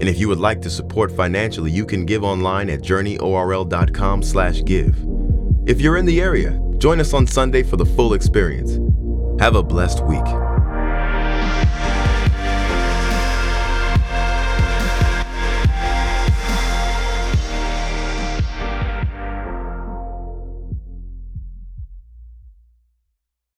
And 0.00 0.08
if 0.08 0.18
you 0.18 0.26
would 0.28 0.40
like 0.40 0.62
to 0.62 0.70
support 0.70 1.12
financially, 1.12 1.70
you 1.70 1.84
can 1.84 2.06
give 2.06 2.24
online 2.24 2.70
at 2.70 2.80
journeyorl.com 2.80 4.22
slash 4.22 4.64
give. 4.64 4.96
If 5.66 5.80
you're 5.80 5.98
in 5.98 6.06
the 6.06 6.20
area, 6.20 6.58
join 6.78 6.98
us 6.98 7.12
on 7.12 7.26
Sunday 7.26 7.62
for 7.62 7.76
the 7.76 7.86
full 7.86 8.14
experience. 8.14 8.78
Have 9.40 9.54
a 9.54 9.62
blessed 9.62 10.04
week. 10.06 10.41